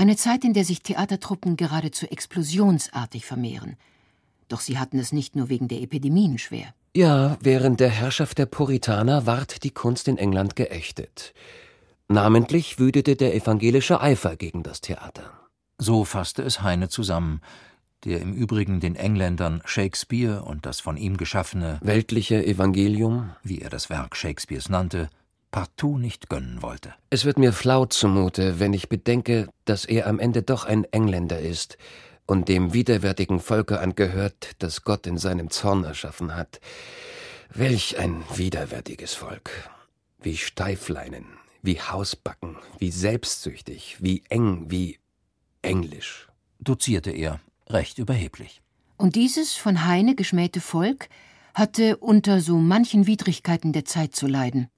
[0.00, 3.76] Eine Zeit, in der sich Theatertruppen geradezu explosionsartig vermehren.
[4.48, 6.72] Doch sie hatten es nicht nur wegen der Epidemien schwer.
[6.96, 11.34] Ja, während der Herrschaft der Puritaner ward die Kunst in England geächtet.
[12.08, 15.34] Namentlich wütete der evangelische Eifer gegen das Theater.
[15.76, 17.42] So fasste es Heine zusammen,
[18.06, 23.68] der im Übrigen den Engländern Shakespeare und das von ihm geschaffene weltliche Evangelium, wie er
[23.68, 25.10] das Werk Shakespeares nannte,
[25.50, 26.94] partout nicht gönnen wollte.
[27.10, 31.40] Es wird mir flau zumute, wenn ich bedenke, dass er am Ende doch ein Engländer
[31.40, 31.78] ist
[32.26, 36.60] und dem widerwärtigen Volke angehört, das Gott in seinem Zorn erschaffen hat.
[37.52, 39.50] Welch ein widerwärtiges Volk.
[40.20, 41.26] Wie Steifleinen,
[41.62, 44.98] wie Hausbacken, wie selbstsüchtig, wie eng, wie
[45.62, 46.28] englisch,
[46.60, 48.62] dozierte er, recht überheblich.
[48.96, 51.08] Und dieses von Heine geschmähte Volk
[51.54, 54.68] hatte unter so manchen Widrigkeiten der Zeit zu leiden.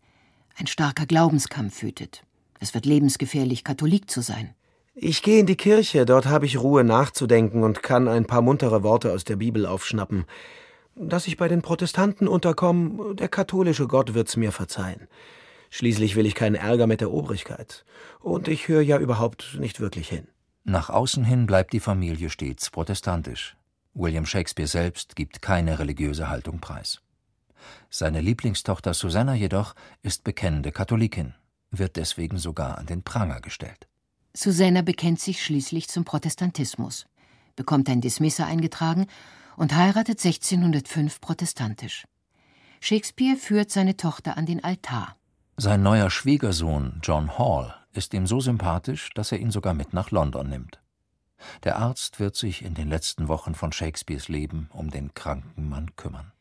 [0.57, 2.25] Ein starker Glaubenskampf wütet.
[2.61, 4.55] Es wird lebensgefährlich, Katholik zu sein.
[4.95, 8.83] Ich gehe in die Kirche, dort habe ich Ruhe nachzudenken und kann ein paar muntere
[8.83, 10.27] Worte aus der Bibel aufschnappen.
[10.95, 15.09] Dass ich bei den Protestanten unterkomme, der katholische Gott wird's mir verzeihen.
[15.71, 17.87] Schließlich will ich keinen Ärger mit der Obrigkeit.
[18.21, 20.29] Und ich höre ja überhaupt nicht wirklich hin.
[20.65, 23.57] Nach außen hin bleibt die Familie stets protestantisch.
[23.95, 27.01] William Shakespeare selbst gibt keine religiöse Haltung preis.
[27.91, 31.35] Seine Lieblingstochter Susanna jedoch ist bekennende Katholikin,
[31.71, 33.89] wird deswegen sogar an den Pranger gestellt.
[34.35, 37.07] Susanna bekennt sich schließlich zum Protestantismus,
[37.57, 39.07] bekommt ein Dismisser eingetragen
[39.57, 42.05] und heiratet 1605 protestantisch.
[42.81, 45.17] Shakespeare führt seine Tochter an den Altar.
[45.57, 50.11] Sein neuer Schwiegersohn John Hall ist ihm so sympathisch, dass er ihn sogar mit nach
[50.11, 50.81] London nimmt.
[51.65, 55.95] Der Arzt wird sich in den letzten Wochen von Shakespeares Leben um den kranken Mann
[55.97, 56.33] kümmern.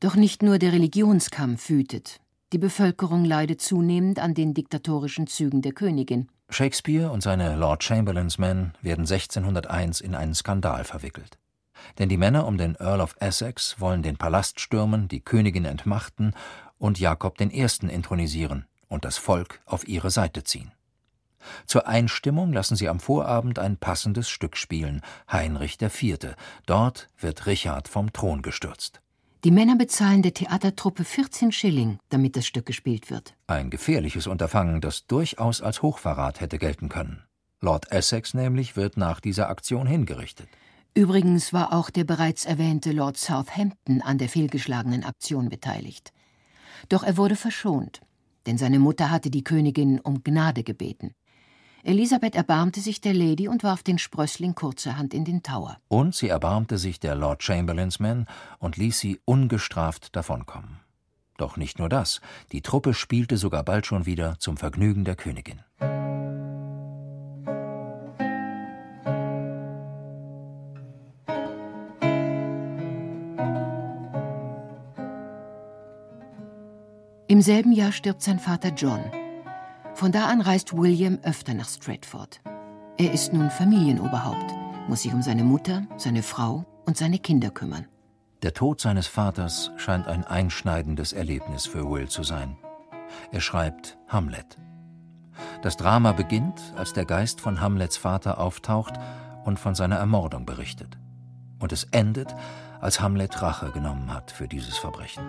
[0.00, 2.20] Doch nicht nur der Religionskampf wütet.
[2.52, 6.28] Die Bevölkerung leidet zunehmend an den diktatorischen Zügen der Königin.
[6.50, 11.36] Shakespeare und seine Lord Chamberlains Men werden 1601 in einen Skandal verwickelt.
[11.98, 16.32] Denn die Männer um den Earl of Essex wollen den Palast stürmen, die Königin entmachten
[16.78, 17.66] und Jakob I.
[17.88, 20.70] intronisieren und das Volk auf ihre Seite ziehen.
[21.66, 26.36] Zur Einstimmung lassen sie am Vorabend ein passendes Stück spielen, Heinrich IV.
[26.66, 29.00] Dort wird Richard vom Thron gestürzt.
[29.44, 33.34] Die Männer bezahlen der Theatertruppe 14 Schilling, damit das Stück gespielt wird.
[33.46, 37.22] Ein gefährliches Unterfangen, das durchaus als Hochverrat hätte gelten können.
[37.60, 40.48] Lord Essex nämlich wird nach dieser Aktion hingerichtet.
[40.94, 46.12] Übrigens war auch der bereits erwähnte Lord Southampton an der fehlgeschlagenen Aktion beteiligt.
[46.88, 48.00] Doch er wurde verschont,
[48.46, 51.12] denn seine Mutter hatte die Königin um Gnade gebeten.
[51.88, 55.78] Elisabeth erbarmte sich der Lady und warf den Sprössling kurzerhand in den Tower.
[55.88, 58.26] Und sie erbarmte sich der Lord Chamberlains Men
[58.58, 60.80] und ließ sie ungestraft davonkommen.
[61.38, 62.20] Doch nicht nur das,
[62.52, 65.62] die Truppe spielte sogar bald schon wieder zum Vergnügen der Königin.
[77.28, 79.00] Im selben Jahr stirbt sein Vater John.
[79.98, 82.40] Von da an reist William öfter nach Stratford.
[82.98, 84.54] Er ist nun Familienoberhaupt,
[84.86, 87.84] muss sich um seine Mutter, seine Frau und seine Kinder kümmern.
[88.42, 92.56] Der Tod seines Vaters scheint ein einschneidendes Erlebnis für Will zu sein.
[93.32, 94.56] Er schreibt Hamlet.
[95.62, 98.94] Das Drama beginnt, als der Geist von Hamlets Vater auftaucht
[99.44, 100.96] und von seiner Ermordung berichtet.
[101.58, 102.36] Und es endet,
[102.80, 105.24] als Hamlet Rache genommen hat für dieses Verbrechen.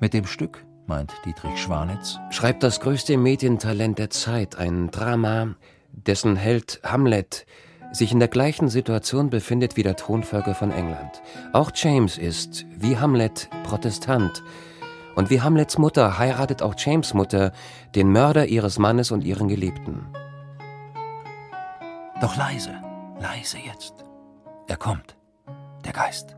[0.00, 5.54] Mit dem Stück meint Dietrich Schwanitz, schreibt das größte Medientalent der Zeit ein Drama,
[5.92, 7.46] dessen Held Hamlet
[7.92, 11.22] sich in der gleichen Situation befindet wie der Thronfolger von England.
[11.52, 14.42] Auch James ist, wie Hamlet, Protestant.
[15.14, 17.52] Und wie Hamlets Mutter heiratet auch James Mutter
[17.94, 20.06] den Mörder ihres Mannes und ihren Geliebten.
[22.20, 22.74] Doch leise,
[23.20, 23.94] leise jetzt.
[24.68, 25.16] Er kommt,
[25.84, 26.37] der Geist.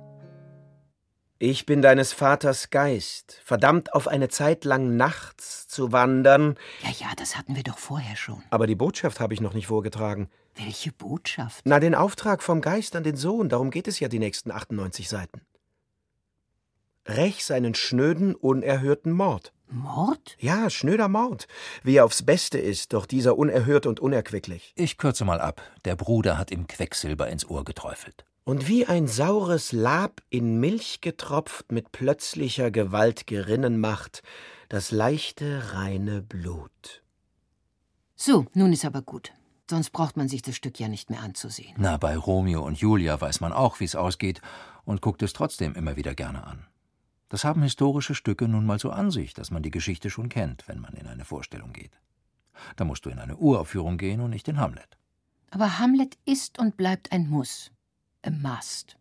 [1.42, 6.58] Ich bin deines Vaters Geist, verdammt auf eine Zeit lang nachts zu wandern.
[6.82, 8.42] Ja, ja, das hatten wir doch vorher schon.
[8.50, 10.28] Aber die Botschaft habe ich noch nicht vorgetragen.
[10.54, 11.62] Welche Botschaft?
[11.64, 15.08] Na, den Auftrag vom Geist an den Sohn, darum geht es ja die nächsten 98
[15.08, 15.40] Seiten.
[17.08, 19.54] Räch seinen schnöden, unerhörten Mord.
[19.66, 20.36] Mord?
[20.40, 21.48] Ja, schnöder Mord.
[21.82, 24.74] Wie er aufs Beste ist, doch dieser unerhört und unerquicklich.
[24.76, 25.62] Ich kürze mal ab.
[25.86, 31.00] Der Bruder hat ihm Quecksilber ins Ohr geträufelt und wie ein saures Lab in Milch
[31.00, 34.24] getropft mit plötzlicher Gewalt gerinnen macht,
[34.68, 37.04] das leichte, reine Blut.
[38.16, 39.30] So, nun ist aber gut.
[39.70, 41.76] Sonst braucht man sich das Stück ja nicht mehr anzusehen.
[41.78, 44.42] Na, bei Romeo und Julia weiß man auch, wie's ausgeht.
[44.84, 46.66] und guckt es trotzdem immer wieder gerne an.
[47.28, 50.66] Das haben historische Stücke nun mal so an sich, dass man die Geschichte schon kennt,
[50.66, 51.92] wenn man in eine Vorstellung geht.
[52.74, 54.98] Da musst du in eine Uraufführung gehen und nicht in Hamlet.
[55.52, 57.70] Aber Hamlet ist und bleibt ein Muss.
[58.22, 58.96] A must.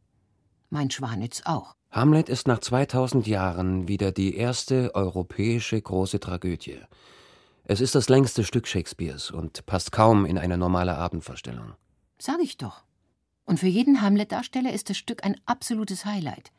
[0.69, 1.73] Mein Schwanitz auch.
[1.91, 6.79] Hamlet ist nach 2000 Jahren wieder die erste europäische große Tragödie.
[7.63, 11.73] Es ist das längste Stück Shakespeares und passt kaum in eine normale Abendvorstellung.
[12.19, 12.83] Sag ich doch.
[13.45, 16.51] Und für jeden Hamlet-Darsteller ist das Stück ein absolutes Highlight.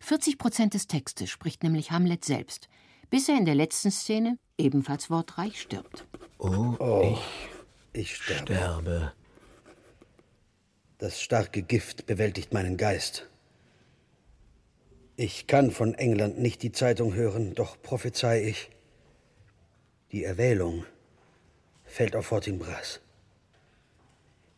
[0.00, 2.68] 40 Prozent des Textes spricht nämlich Hamlet selbst,
[3.10, 6.06] bis er in der letzten Szene, ebenfalls wortreich, stirbt.
[6.38, 7.18] Oh, oh
[7.92, 8.54] ich, ich sterbe.
[8.54, 9.12] sterbe.
[11.00, 13.28] Das starke Gift bewältigt meinen Geist.
[15.16, 18.70] Ich kann von England nicht die Zeitung hören, doch prophezei ich,
[20.12, 20.84] die Erwählung
[21.84, 23.00] fällt auf Fortinbras.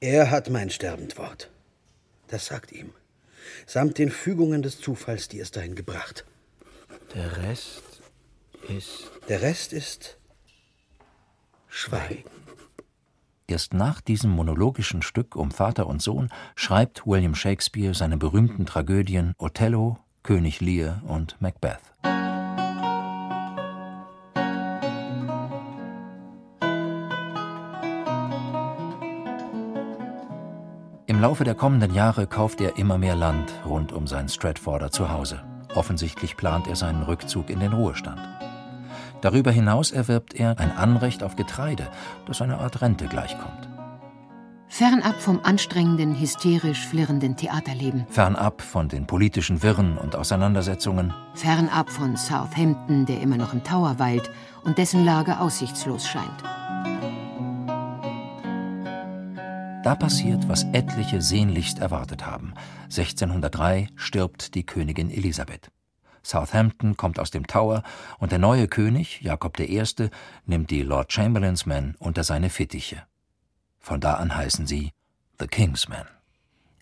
[0.01, 1.51] Er hat mein Sterbendwort.
[2.29, 2.93] Das sagt ihm
[3.67, 6.25] samt den Fügungen des Zufalls, die es dahin gebracht.
[7.15, 8.03] Der Rest
[8.69, 9.11] ist.
[9.29, 10.17] Der Rest ist
[11.69, 12.42] Schweigen.
[13.47, 19.35] Erst nach diesem monologischen Stück um Vater und Sohn schreibt William Shakespeare seine berühmten Tragödien
[19.39, 21.93] Othello, König Lear und Macbeth.
[31.23, 35.41] Laufe der kommenden Jahre kauft er immer mehr Land rund um sein Stratforder Zuhause.
[35.73, 38.19] Offensichtlich plant er seinen Rückzug in den Ruhestand.
[39.23, 41.89] Darüber hinaus erwirbt er ein Anrecht auf Getreide,
[42.27, 43.69] das einer Art Rente gleichkommt.
[44.67, 48.07] Fernab vom anstrengenden, hysterisch flirrenden Theaterleben.
[48.09, 51.13] Fernab von den politischen Wirren und Auseinandersetzungen.
[51.35, 54.31] Fernab von Southampton, der immer noch im Tower weilt
[54.65, 56.43] und dessen Lage aussichtslos scheint.
[59.85, 62.55] Da passiert, was etliche sehnlichst erwartet haben.
[62.85, 65.71] 1603 stirbt die Königin Elisabeth.
[66.23, 67.83] Southampton kommt aus dem Tower
[68.19, 69.83] und der neue König, Jakob I.,
[70.47, 73.03] nimmt die Lord Chamberlains Men unter seine Fittiche.
[73.79, 74.93] Von da an heißen sie
[75.39, 76.07] The King's Men.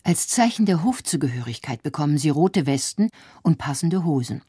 [0.03, 3.09] Als Zeichen der Hofzugehörigkeit bekommen sie rote Westen
[3.43, 4.41] und passende Hosen.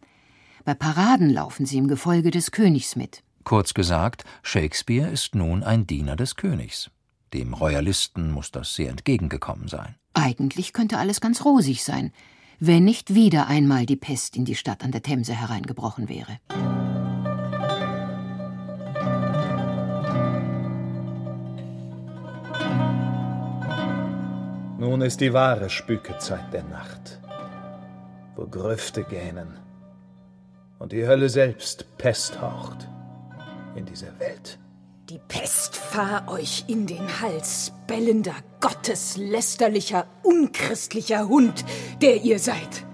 [0.65, 3.23] Bei Paraden laufen sie im Gefolge des Königs mit.
[3.45, 6.91] Kurz gesagt, Shakespeare ist nun ein Diener des Königs.
[7.33, 9.97] Dem Royalisten muss das sehr entgegengekommen sein.
[10.15, 12.13] Eigentlich könnte alles ganz rosig sein,
[12.65, 16.39] wenn nicht wieder einmal die Pest in die Stadt an der Themse hereingebrochen wäre.
[24.79, 27.19] Nun ist die wahre Spükezeit der Nacht,
[28.37, 29.59] wo Grüfte gähnen
[30.79, 32.89] und die Hölle selbst Pest haucht
[33.75, 34.61] in dieser Welt.
[35.13, 38.33] Die Pest fahr euch in den Hals, bellender,
[38.63, 41.67] gotteslästerlicher, unchristlicher Hund,
[42.01, 42.87] der ihr seid.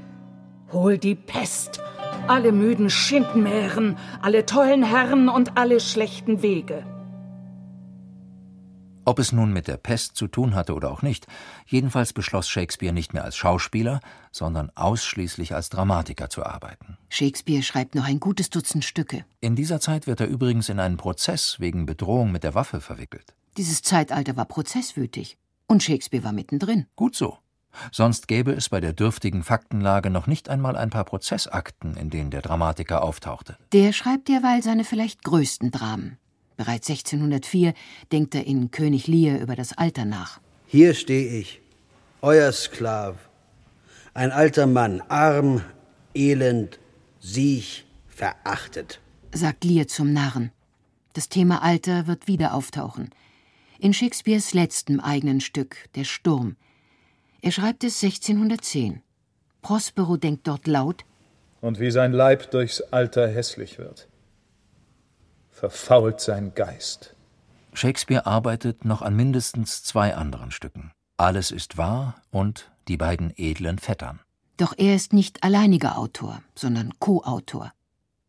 [0.72, 1.80] Hol die Pest,
[2.26, 6.84] alle müden Schindenmähren, alle tollen Herren und alle schlechten Wege.
[9.08, 11.26] Ob es nun mit der Pest zu tun hatte oder auch nicht,
[11.64, 14.00] jedenfalls beschloss Shakespeare nicht mehr als Schauspieler,
[14.32, 16.98] sondern ausschließlich als Dramatiker zu arbeiten.
[17.08, 19.24] Shakespeare schreibt noch ein gutes Dutzend Stücke.
[19.40, 23.32] In dieser Zeit wird er übrigens in einen Prozess wegen Bedrohung mit der Waffe verwickelt.
[23.56, 25.38] Dieses Zeitalter war prozesswütig.
[25.66, 26.84] Und Shakespeare war mittendrin.
[26.94, 27.38] Gut so.
[27.90, 32.30] Sonst gäbe es bei der dürftigen Faktenlage noch nicht einmal ein paar Prozessakten, in denen
[32.30, 33.56] der Dramatiker auftauchte.
[33.72, 36.18] Der schreibt derweil seine vielleicht größten Dramen.
[36.58, 37.72] Bereits 1604
[38.10, 40.40] denkt er in König Lear über das Alter nach.
[40.66, 41.60] Hier stehe ich,
[42.20, 43.14] euer Sklav,
[44.12, 45.62] ein alter Mann, arm,
[46.16, 46.80] elend,
[47.20, 49.00] siech, verachtet,
[49.32, 50.50] sagt Lear zum Narren.
[51.12, 53.10] Das Thema Alter wird wieder auftauchen.
[53.78, 56.56] In Shakespeares letztem eigenen Stück, Der Sturm.
[57.40, 59.00] Er schreibt es 1610.
[59.62, 61.04] Prospero denkt dort laut:
[61.60, 64.08] Und wie sein Leib durchs Alter hässlich wird
[65.58, 67.16] verfault sein Geist.
[67.72, 70.92] Shakespeare arbeitet noch an mindestens zwei anderen Stücken.
[71.16, 74.20] Alles ist wahr und die beiden edlen Vettern.
[74.56, 77.72] Doch er ist nicht alleiniger Autor, sondern Co-Autor.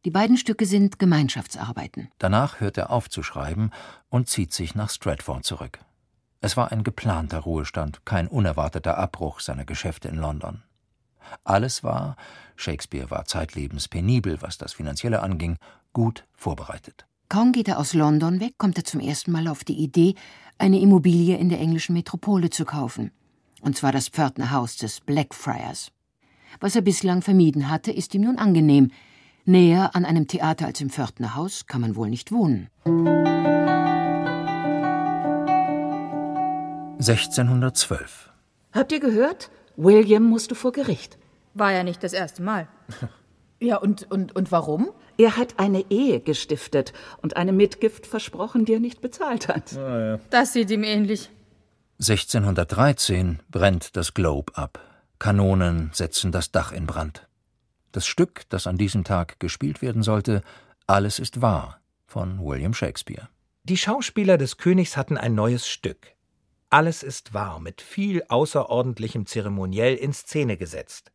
[0.05, 2.09] Die beiden Stücke sind Gemeinschaftsarbeiten.
[2.17, 3.71] Danach hört er auf zu schreiben
[4.09, 5.79] und zieht sich nach Stratford zurück.
[6.41, 10.63] Es war ein geplanter Ruhestand, kein unerwarteter Abbruch seiner Geschäfte in London.
[11.43, 12.15] Alles war,
[12.55, 15.57] Shakespeare war zeitlebens penibel, was das Finanzielle anging,
[15.93, 17.08] gut vorbereitet.
[17.29, 20.15] Kaum geht er aus London weg, kommt er zum ersten Mal auf die Idee,
[20.57, 23.11] eine Immobilie in der englischen Metropole zu kaufen.
[23.61, 25.91] Und zwar das Pförtnerhaus des Blackfriars.
[26.59, 28.89] Was er bislang vermieden hatte, ist ihm nun angenehm.
[29.45, 32.67] Näher an einem Theater als im Pförtnerhaus kann man wohl nicht wohnen.
[36.97, 38.31] 1612.
[38.71, 39.51] Habt ihr gehört?
[39.77, 41.19] William musste vor Gericht.
[41.53, 42.67] War ja nicht das erste Mal.
[43.59, 44.89] Ja, und, und, und warum?
[45.17, 49.75] Er hat eine Ehe gestiftet und eine Mitgift versprochen, die er nicht bezahlt hat.
[49.77, 50.19] Ah, ja.
[50.29, 51.29] Das sieht ihm ähnlich.
[51.99, 54.79] 1613 brennt das Globe ab.
[55.19, 57.27] Kanonen setzen das Dach in Brand.
[57.91, 60.41] Das Stück, das an diesem Tag gespielt werden sollte,
[60.87, 63.27] Alles ist wahr von William Shakespeare.
[63.63, 66.15] Die Schauspieler des Königs hatten ein neues Stück.
[66.71, 71.11] Alles ist wahr mit viel außerordentlichem Zeremoniell in Szene gesetzt.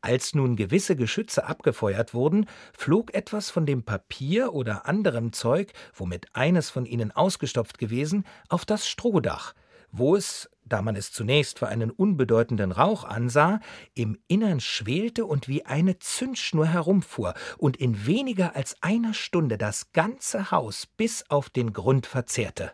[0.00, 6.26] Als nun gewisse Geschütze abgefeuert wurden, flog etwas von dem Papier oder anderem Zeug, womit
[6.34, 9.54] eines von ihnen ausgestopft gewesen, auf das Strohdach,
[9.90, 13.60] wo es, da man es zunächst für einen unbedeutenden Rauch ansah,
[13.94, 19.92] im Innern schwelte und wie eine Zündschnur herumfuhr und in weniger als einer Stunde das
[19.92, 22.72] ganze Haus bis auf den Grund verzehrte.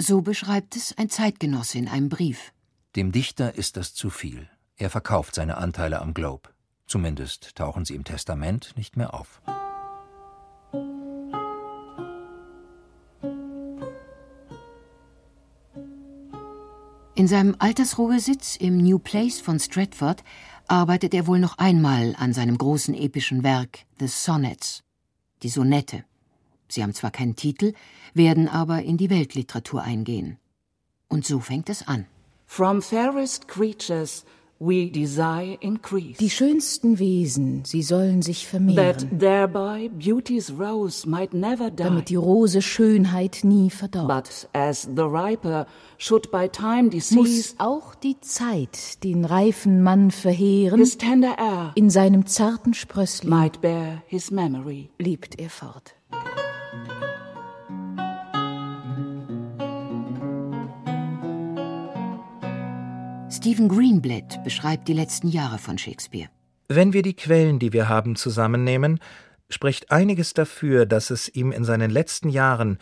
[0.00, 2.52] So beschreibt es ein Zeitgenosse in einem Brief.
[2.96, 4.48] Dem Dichter ist das zu viel.
[4.76, 6.48] Er verkauft seine Anteile am Globe.
[6.86, 9.40] Zumindest tauchen sie im Testament nicht mehr auf.
[17.14, 20.24] In seinem Altersruhesitz im New Place von Stratford
[20.66, 24.82] arbeitet er wohl noch einmal an seinem großen epischen Werk The Sonnets,
[25.42, 26.04] die Sonette.
[26.68, 27.74] Sie haben zwar keinen Titel,
[28.14, 30.38] werden aber in die Weltliteratur eingehen.
[31.08, 32.06] Und so fängt es an.
[32.46, 34.24] From fairest creatures.
[34.64, 38.96] Die schönsten Wesen, sie sollen sich vermehren.
[38.96, 41.82] That thereby beauty's rose might never die.
[41.82, 44.08] Damit die Rose Schönheit nie verdorrt.
[44.08, 45.66] But as the riper
[45.98, 51.90] should by time Muss auch die Zeit den reifen Mann verheeren, his tender air in
[51.90, 54.90] seinem zarten Sprössling might bear his memory.
[54.98, 55.94] lebt er fort.
[63.42, 66.28] Stephen Greenblatt beschreibt die letzten Jahre von Shakespeare.
[66.68, 69.00] Wenn wir die Quellen, die wir haben, zusammennehmen,
[69.48, 72.78] spricht einiges dafür, dass es ihm in seinen letzten Jahren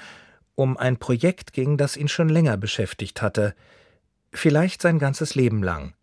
[0.56, 3.54] um ein Projekt ging, das ihn schon länger beschäftigt hatte,
[4.34, 5.94] vielleicht sein ganzes Leben lang.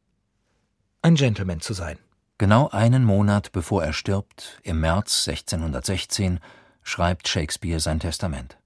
[1.04, 2.00] Ein Gentleman zu sein.
[2.40, 6.40] Genau einen Monat bevor er stirbt, im März 1616,
[6.82, 8.58] schreibt Shakespeare sein Testament.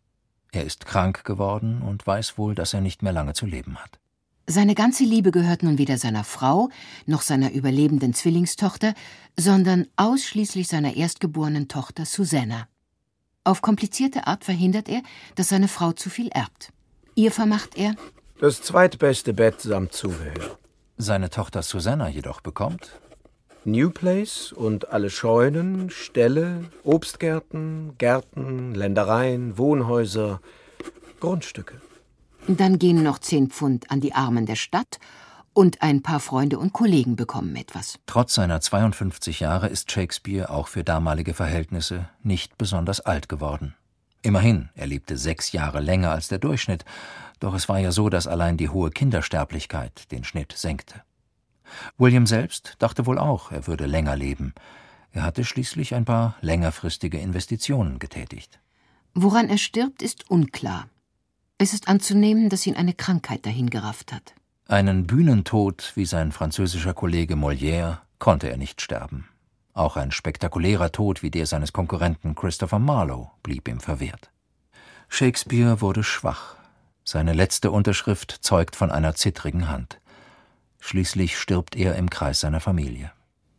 [0.54, 4.01] Er ist krank geworden und weiß wohl, dass er nicht mehr lange zu leben hat.
[4.48, 6.70] Seine ganze Liebe gehört nun weder seiner Frau
[7.06, 8.94] noch seiner überlebenden Zwillingstochter,
[9.38, 12.68] sondern ausschließlich seiner erstgeborenen Tochter Susanna.
[13.44, 15.02] Auf komplizierte Art verhindert er,
[15.36, 16.72] dass seine Frau zu viel erbt.
[17.16, 17.96] Ihr vermacht er
[18.40, 20.58] Das zweitbeste Bett samt Zubehör.
[20.98, 23.00] Seine Tochter Susanna jedoch bekommt
[23.64, 30.42] New Place und alle Scheunen, Ställe, Obstgärten, Gärten, Ländereien, Wohnhäuser,
[31.20, 31.80] Grundstücke.
[32.48, 35.00] Dann gehen noch zehn Pfund an die Armen der Stadt
[35.54, 38.00] und ein paar Freunde und Kollegen bekommen etwas.
[38.06, 43.76] Trotz seiner 52 Jahre ist Shakespeare auch für damalige Verhältnisse nicht besonders alt geworden.
[44.24, 46.86] Immerhin, er lebte sechs Jahre länger als der Durchschnitt,
[47.40, 51.02] doch es war ja so, dass allein die hohe Kindersterblichkeit den Schnitt senkte.
[51.98, 54.54] William selbst dachte wohl auch, er würde länger leben.
[55.12, 58.60] Er hatte schließlich ein paar längerfristige Investitionen getätigt.
[59.14, 60.88] Woran er stirbt, ist unklar.
[61.62, 64.34] Es ist anzunehmen, dass ihn eine Krankheit dahingerafft hat.
[64.68, 69.28] Einen Bühnentod wie sein französischer Kollege Molière konnte er nicht sterben.
[69.74, 74.32] Auch ein spektakulärer Tod wie der seines Konkurrenten Christopher Marlowe blieb ihm verwehrt.
[75.08, 76.56] Shakespeare wurde schwach.
[77.04, 80.00] Seine letzte Unterschrift zeugt von einer zittrigen Hand.
[80.80, 83.12] Schließlich stirbt er im Kreis seiner Familie.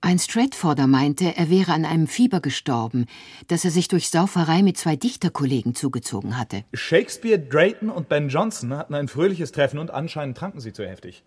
[0.04, 3.06] Ein Stratforder meinte, er wäre an einem Fieber gestorben,
[3.46, 6.64] das er sich durch Sauferei mit zwei Dichterkollegen zugezogen hatte.
[6.74, 11.22] Shakespeare, Drayton und Ben Jonson hatten ein fröhliches Treffen und anscheinend tranken sie zu heftig.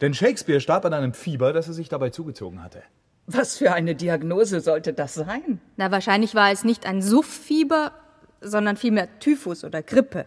[0.00, 2.82] Denn Shakespeare starb an einem Fieber, das er sich dabei zugezogen hatte.
[3.26, 5.60] Was für eine Diagnose sollte das sein?
[5.76, 7.92] Na, wahrscheinlich war es nicht ein Sufffieber,
[8.40, 10.26] sondern vielmehr Typhus oder Grippe.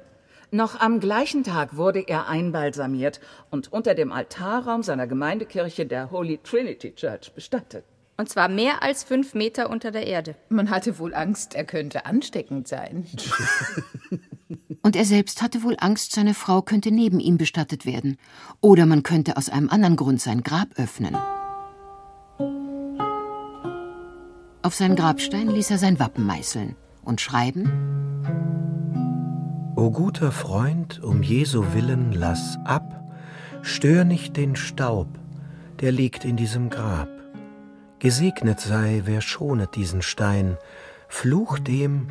[0.53, 6.37] Noch am gleichen Tag wurde er einbalsamiert und unter dem Altarraum seiner Gemeindekirche der Holy
[6.43, 7.83] Trinity Church bestattet.
[8.17, 10.35] Und zwar mehr als fünf Meter unter der Erde.
[10.49, 13.07] Man hatte wohl Angst, er könnte ansteckend sein.
[14.83, 18.19] Und er selbst hatte wohl Angst, seine Frau könnte neben ihm bestattet werden.
[18.61, 21.17] Oder man könnte aus einem anderen Grund sein Grab öffnen.
[24.61, 28.72] Auf sein Grabstein ließ er sein Wappen meißeln und schreiben
[29.83, 33.03] O guter Freund, um Jesu willen lass ab,
[33.63, 35.09] stör nicht den Staub,
[35.81, 37.09] der liegt in diesem Grab.
[37.99, 40.57] Gesegnet sei, wer schonet diesen Stein,
[41.09, 42.07] Fluch dem,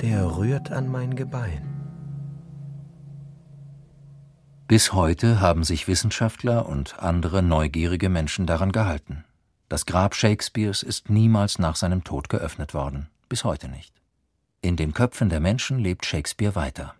[0.00, 1.66] der rührt an mein Gebein.
[4.68, 9.24] Bis heute haben sich Wissenschaftler und andere neugierige Menschen daran gehalten.
[9.68, 14.00] Das Grab Shakespeares ist niemals nach seinem Tod geöffnet worden, bis heute nicht.
[14.60, 16.94] In den Köpfen der Menschen lebt Shakespeare weiter.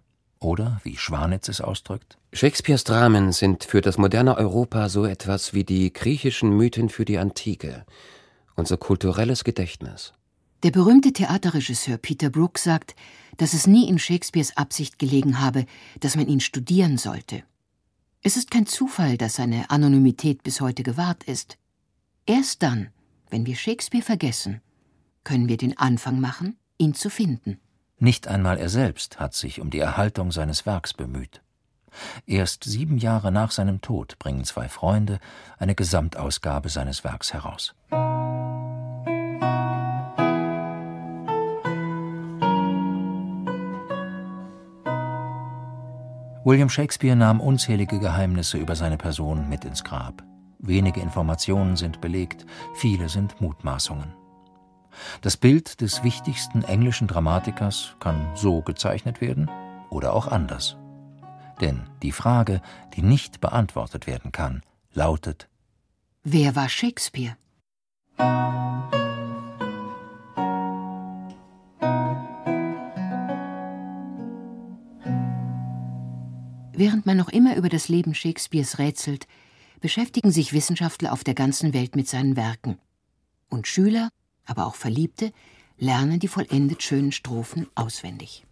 [0.47, 5.65] Oder, wie Schwanitz es ausdrückt, Shakespeares Dramen sind für das moderne Europa so etwas wie
[5.65, 7.85] die griechischen Mythen für die Antike,
[8.55, 10.13] unser kulturelles Gedächtnis.
[10.63, 12.95] Der berühmte Theaterregisseur Peter Brook sagt,
[13.39, 15.67] dass es nie in Shakespeares Absicht gelegen habe,
[15.99, 17.43] dass man ihn studieren sollte.
[18.23, 21.59] Es ist kein Zufall, dass seine Anonymität bis heute gewahrt ist.
[22.25, 22.91] Erst dann,
[23.31, 24.61] wenn wir Shakespeare vergessen,
[25.25, 27.59] können wir den Anfang machen, ihn zu finden.
[27.99, 31.43] Nicht einmal er selbst hat sich um die Erhaltung seines Werks bemüht.
[32.27, 35.19] Erst sieben Jahre nach seinem Tod bringen zwei Freunde
[35.59, 37.75] eine Gesamtausgabe seines Werks heraus.
[46.45, 50.23] William Shakespeare nahm unzählige Geheimnisse über seine Person mit ins Grab.
[50.59, 52.45] Wenige Informationen sind belegt,
[52.75, 54.26] viele sind Mutmaßungen.
[55.23, 59.51] Das Bild des wichtigsten englischen Dramatikers kann so gezeichnet werden
[59.91, 60.77] oder auch anders.
[61.61, 62.61] Denn die Frage,
[62.95, 65.49] die nicht beantwortet werden kann, lautet
[66.25, 67.37] Wer war Shakespeare?
[76.79, 79.27] Während man noch immer über das Leben Shakespeares rätselt,
[79.81, 82.79] beschäftigen sich Wissenschaftler auf der ganzen Welt mit seinen Werken.
[83.49, 84.11] Und Schüler,
[84.47, 85.33] aber auch Verliebte,
[85.79, 88.45] lernen die vollendet schönen Strophen auswendig.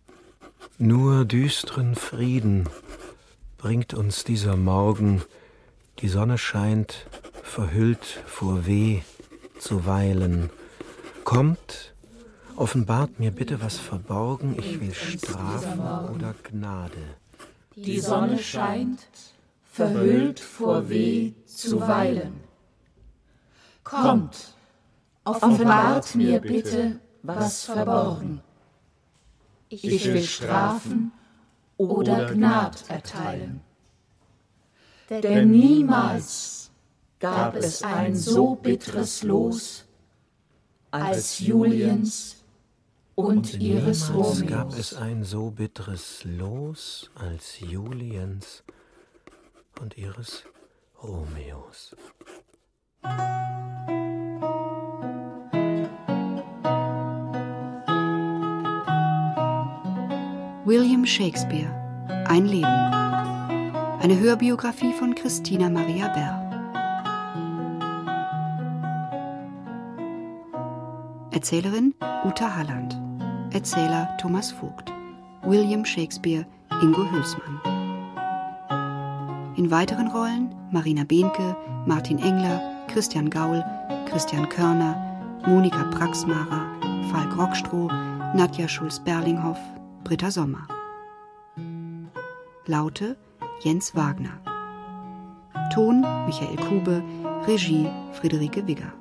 [0.78, 2.68] Nur düsteren Frieden
[3.58, 5.22] bringt uns dieser Morgen,
[6.00, 7.06] die Sonne scheint,
[7.42, 9.02] verhüllt vor Weh
[9.58, 10.50] zuweilen.
[11.24, 11.94] Kommt,
[12.56, 17.16] offenbart mir bitte was verborgen, ich will Strafe oder Gnade.
[17.76, 19.00] Die Sonne scheint,
[19.70, 22.34] verhüllt vor Weh zuweilen.
[23.82, 24.53] Kommt,
[25.24, 28.40] offenbart mir bitte, was verborgen.
[29.68, 31.12] Ich will strafen
[31.76, 33.60] oder Gnad erteilen.
[35.10, 36.70] Denn niemals
[37.18, 39.84] gab es ein so bitteres Los
[40.90, 42.44] als Juliens
[43.14, 44.46] und ihres Niemals Romeos.
[44.46, 48.62] gab es ein so bitteres Los als Juliens
[49.80, 50.44] und ihres
[51.02, 51.96] Romeos.
[60.66, 61.68] William Shakespeare
[62.26, 62.64] Ein Leben.
[62.64, 66.40] Eine Hörbiografie von Christina Maria Bell.
[71.32, 71.94] Erzählerin
[72.24, 72.98] Uta Halland.
[73.52, 74.90] Erzähler Thomas Vogt.
[75.42, 76.46] William Shakespeare
[76.80, 77.60] Ingo Hülsmann.
[79.56, 81.54] In weiteren Rollen Marina Behnke,
[81.84, 83.62] Martin Engler, Christian Gaul,
[84.08, 84.96] Christian Körner,
[85.46, 86.66] Monika Praxmarer,
[87.12, 87.88] Falk Rockstroh,
[88.34, 89.58] Nadja Schulz-Berlinghoff,
[90.04, 90.68] Britta Sommer.
[92.66, 93.16] Laute
[93.62, 94.38] Jens Wagner.
[95.72, 97.02] Ton Michael Kube,
[97.46, 98.92] Regie Friederike Wigger.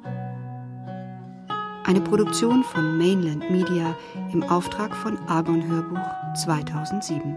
[1.84, 3.98] Eine Produktion von Mainland Media
[4.32, 7.36] im Auftrag von Argon Hörbuch 2007.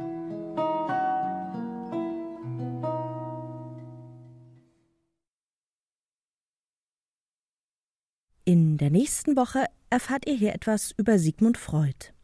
[8.45, 12.16] In der nächsten Woche erfahrt ihr hier etwas über Sigmund Freud.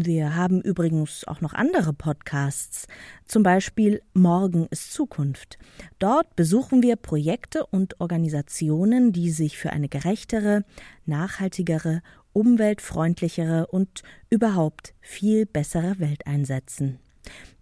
[0.00, 2.86] Wir haben übrigens auch noch andere Podcasts,
[3.24, 5.58] zum Beispiel Morgen ist Zukunft.
[5.98, 10.64] Dort besuchen wir Projekte und Organisationen, die sich für eine gerechtere,
[11.04, 12.00] nachhaltigere,
[12.32, 17.00] umweltfreundlichere und überhaupt viel bessere Welt einsetzen.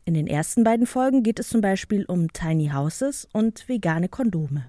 [0.05, 4.69] In den ersten beiden Folgen geht es zum Beispiel um Tiny Houses und vegane Kondome.